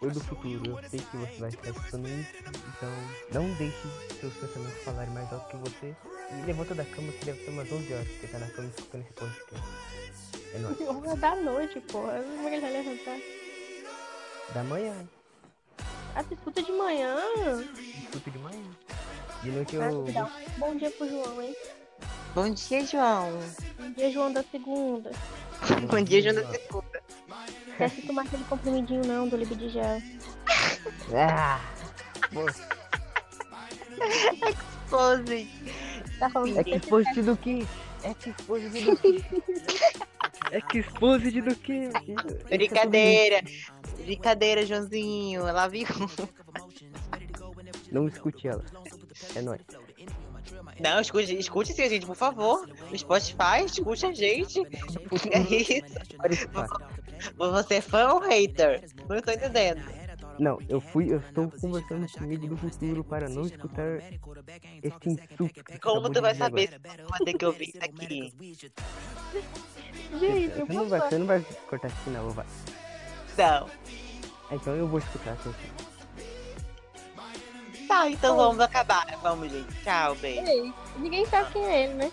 eu 0.00 0.10
do 0.10 0.20
futuro, 0.20 0.70
eu 0.82 0.88
sei 0.88 1.00
que 1.00 1.16
você 1.16 1.38
vai 1.40 1.48
estar 1.48 1.70
escutando 1.70 2.08
isso, 2.08 2.30
então 2.76 2.90
não 3.32 3.52
deixe 3.54 3.76
seus 4.20 4.32
pensamentos 4.34 4.82
falarem 4.84 5.12
mais 5.12 5.32
alto 5.32 5.48
que 5.48 5.56
você. 5.56 5.96
E 6.30 6.46
levanta 6.46 6.74
da 6.74 6.84
cama 6.84 7.10
que 7.12 7.24
deve 7.24 7.42
ser 7.44 7.50
umas 7.50 7.72
11 7.72 7.92
horas, 7.94 8.08
porque 8.08 8.26
tá 8.26 8.38
na 8.38 8.46
cama 8.48 8.68
escutando 8.68 9.00
esse 9.02 9.12
podcast. 9.14 9.64
É 10.54 10.58
nóis. 10.58 10.80
Uma 10.80 11.16
da 11.16 11.36
noite, 11.36 11.80
porra. 11.80 12.22
Como 12.22 12.46
é 12.46 12.50
que 12.50 12.56
ele 12.56 12.60
vai 12.60 12.72
levantar? 12.72 13.18
Da 14.54 14.62
manhã, 14.64 14.94
Ah, 16.14 16.22
tu 16.24 16.34
escuta 16.34 16.62
de 16.62 16.72
manhã? 16.72 17.16
escuta 18.04 18.30
de 18.30 18.38
manhã. 18.38 18.64
De 19.42 19.50
noite 19.50 19.76
Ah, 19.78 19.90
eu. 19.90 20.00
um 20.04 20.58
Bom 20.58 20.74
dia 20.76 20.90
pro 20.90 21.08
João, 21.08 21.42
hein? 21.42 21.56
Bom 22.34 22.50
dia, 22.50 22.86
João. 22.86 23.30
Bom 23.78 23.90
dia, 23.92 24.10
João 24.12 24.32
da 24.32 24.42
segunda. 24.44 25.10
Bom 25.90 26.02
dia, 26.02 26.22
João 26.22 26.34
da 26.34 26.50
segunda. 26.52 26.87
Esquece 27.78 28.00
de 28.00 28.06
tomar 28.08 28.22
aquele 28.22 28.42
comprimidinho 28.42 29.06
não 29.06 29.28
do 29.28 29.36
Libidigel. 29.36 30.02
Ah! 31.14 31.60
Pô, 32.32 32.44
Pose. 34.90 35.48
Tá 36.18 36.28
falando 36.28 36.58
é 36.58 36.64
que 36.64 36.74
exposto 36.74 37.22
do 37.22 37.36
que? 37.36 37.64
É 38.02 38.14
que 38.14 38.30
exposto 38.30 38.68
do 38.68 38.96
que? 38.96 39.24
É 40.50 40.60
que 40.60 40.78
exposto 40.78 41.30
do 41.40 41.54
que? 41.54 41.88
Brincadeira. 42.48 43.44
Brincadeira, 44.04 44.66
Joãozinho. 44.66 45.46
Ela 45.46 45.68
viu. 45.68 45.86
Não 47.92 48.08
escute 48.08 48.48
ela. 48.48 48.64
É 49.36 49.42
nóis. 49.42 49.60
Não, 50.80 51.00
escute, 51.00 51.38
escute 51.38 51.72
sim, 51.72 51.88
gente, 51.88 52.06
por 52.06 52.16
favor. 52.16 52.66
No 52.90 52.98
Spotify, 52.98 53.64
escute 53.66 54.04
a 54.04 54.12
gente. 54.12 54.60
É 55.30 55.38
isso. 55.38 56.97
Você 57.36 57.74
é 57.76 57.80
fã 57.80 58.12
ou 58.12 58.20
hater? 58.20 58.84
Não 59.08 59.20
tô 59.20 59.32
entendendo. 59.32 59.82
Não, 60.38 60.58
eu 60.68 60.80
fui, 60.80 61.12
eu 61.12 61.18
estou 61.18 61.50
conversando 61.60 62.06
comigo 62.12 62.46
do 62.46 62.56
futuro 62.56 63.02
para 63.02 63.28
não 63.28 63.42
escutar 63.42 63.98
esse 64.82 65.08
insulto. 65.08 65.64
Como 65.82 66.08
tu 66.10 66.22
vai 66.22 66.34
saber 66.34 66.68
se 66.68 66.78
vai 66.78 67.18
ter 67.24 67.34
que 67.34 67.44
ouvir 67.44 67.68
isso 67.70 67.78
aqui? 67.78 68.32
Gente, 70.20 70.58
eu 70.58 70.66
Você 70.66 70.72
não, 70.72 70.88
vai, 70.88 71.00
você 71.00 71.18
não 71.18 71.26
vai 71.26 71.44
cortar 71.68 71.88
esse 71.88 71.96
final, 71.98 72.30
vai. 72.30 72.46
Não. 73.36 73.68
Então 74.50 74.74
eu 74.74 74.86
vou 74.86 74.98
escutar 74.98 75.36
seu 75.38 75.52
Tá, 77.88 78.08
então 78.08 78.36
vamos 78.36 78.60
acabar. 78.60 79.06
Vamos, 79.22 79.50
gente. 79.50 79.82
Tchau, 79.82 80.14
beijo. 80.16 80.46
Ei, 80.46 80.72
ninguém 80.98 81.24
sabe 81.26 81.50
quem 81.52 81.64
é 81.64 81.84
ele, 81.84 81.94
né? 81.94 82.12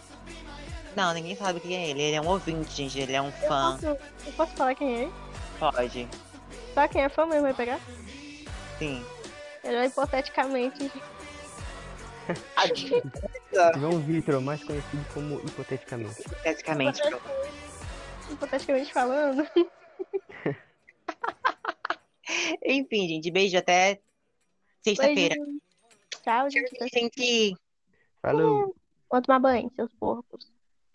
Não, 0.95 1.13
ninguém 1.13 1.35
sabe 1.35 1.59
quem 1.59 1.75
é 1.75 1.89
ele. 1.89 2.01
Ele 2.01 2.15
é 2.15 2.21
um 2.21 2.27
ouvinte, 2.27 2.71
gente. 2.71 2.99
Ele 2.99 3.13
é 3.13 3.21
um 3.21 3.27
Eu 3.27 3.31
fã. 3.33 3.73
posso, 3.73 3.85
eu 3.85 4.33
posso 4.37 4.55
falar 4.55 4.75
quem 4.75 5.03
é? 5.05 5.11
Pode. 5.59 6.07
Só 6.73 6.87
quem 6.87 7.03
é 7.03 7.09
fã 7.09 7.25
mesmo 7.25 7.43
vai 7.43 7.53
pegar? 7.53 7.79
Sim. 8.79 9.03
Ele 9.63 9.77
vai 9.77 9.87
hipoteticamente. 9.87 10.91
João 13.77 13.99
Vitor, 13.99 14.41
mais 14.41 14.63
conhecido 14.63 15.05
como 15.13 15.39
Hipoteticamente. 15.41 16.23
Praticamente. 16.41 17.01
Hipoteticamente 18.31 18.93
falando. 18.93 19.45
Enfim, 22.65 23.07
gente. 23.07 23.29
Beijo 23.31 23.57
até 23.57 23.99
sexta-feira. 24.81 25.35
Tchau, 26.23 26.49
gente. 26.49 26.89
Gente. 26.93 27.55
Falou! 28.21 28.75
Vamos 29.11 29.27
tomar 29.27 29.39
banho, 29.39 29.71
seus 29.75 29.93
porcos. 29.93 30.51